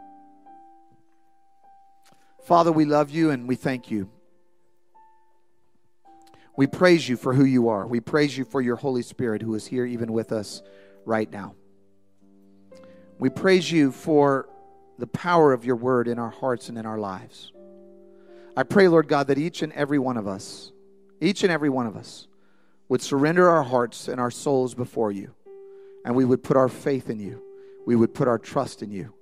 Father, 2.45 2.73
we 2.73 2.85
love 2.85 3.11
you 3.11 3.31
and 3.31 3.47
we 3.47 3.57
thank 3.57 3.91
you. 3.91 4.09
We 6.57 6.67
praise 6.67 7.09
you 7.09 7.17
for 7.17 7.35
who 7.35 7.45
you 7.45 7.69
are. 7.69 7.87
We 7.87 8.01
praise 8.01 8.37
you 8.37 8.45
for 8.45 8.61
your 8.61 8.77
Holy 8.77 9.03
Spirit 9.03 9.43
who 9.43 9.55
is 9.55 9.67
here 9.67 9.85
even 9.85 10.13
with 10.13 10.33
us 10.33 10.63
right 11.05 11.31
now. 11.31 11.55
We 13.19 13.31
praise 13.31 13.71
you 13.71 13.93
for 13.93 14.49
the 14.99 15.07
power 15.07 15.53
of 15.53 15.65
your 15.65 15.77
word 15.77 16.09
in 16.09 16.19
our 16.19 16.31
hearts 16.31 16.69
and 16.69 16.79
in 16.79 16.87
our 16.87 16.99
lives. 16.99 17.53
I 18.57 18.65
pray, 18.65 18.89
Lord 18.89 19.09
God, 19.09 19.29
that 19.29 19.39
each 19.39 19.63
and 19.63 19.73
every 19.75 19.99
one 19.99 20.17
of 20.17 20.27
us, 20.27 20.73
each 21.21 21.43
and 21.45 21.53
every 21.53 21.69
one 21.69 21.87
of 21.87 21.97
us, 21.97 22.27
would 22.89 23.03
surrender 23.03 23.49
our 23.49 23.63
hearts 23.63 24.09
and 24.09 24.21
our 24.21 24.31
souls 24.31 24.75
before 24.75 25.13
you, 25.13 25.35
and 26.05 26.17
we 26.17 26.25
would 26.25 26.43
put 26.43 26.57
our 26.57 26.69
faith 26.69 27.11
in 27.11 27.21
you 27.21 27.43
we 27.89 27.97
would 27.97 28.13
put 28.13 28.29
our 28.29 28.39
trust 28.39 28.83
in 28.83 28.91
you 28.91 29.15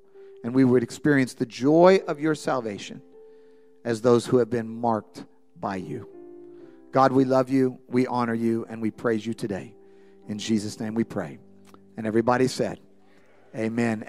and 0.43 0.53
we 0.53 0.65
would 0.65 0.83
experience 0.83 1.35
the 1.35 1.47
joy 1.47 2.01
of 2.09 2.19
your 2.19 2.35
salvation 2.35 3.01
as 3.85 4.01
those 4.01 4.27
who 4.27 4.39
have 4.39 4.51
been 4.51 4.69
marked 4.69 5.25
by 5.61 5.77
you. 5.77 6.09
God, 6.91 7.13
we 7.13 7.25
love 7.25 7.49
you, 7.49 7.79
we 7.87 8.09
honor 8.09 8.35
you, 8.35 8.67
and 8.69 8.83
we 8.83 8.91
praise 8.91 9.25
you 9.25 9.35
today. 9.35 9.73
In 10.27 10.41
Jesus' 10.41 10.81
name 10.81 10.97
we 10.97 11.05
pray. 11.05 11.39
And 11.97 12.09
everybody 12.09 12.49
said, 12.49 12.81
Amen. 13.55 14.05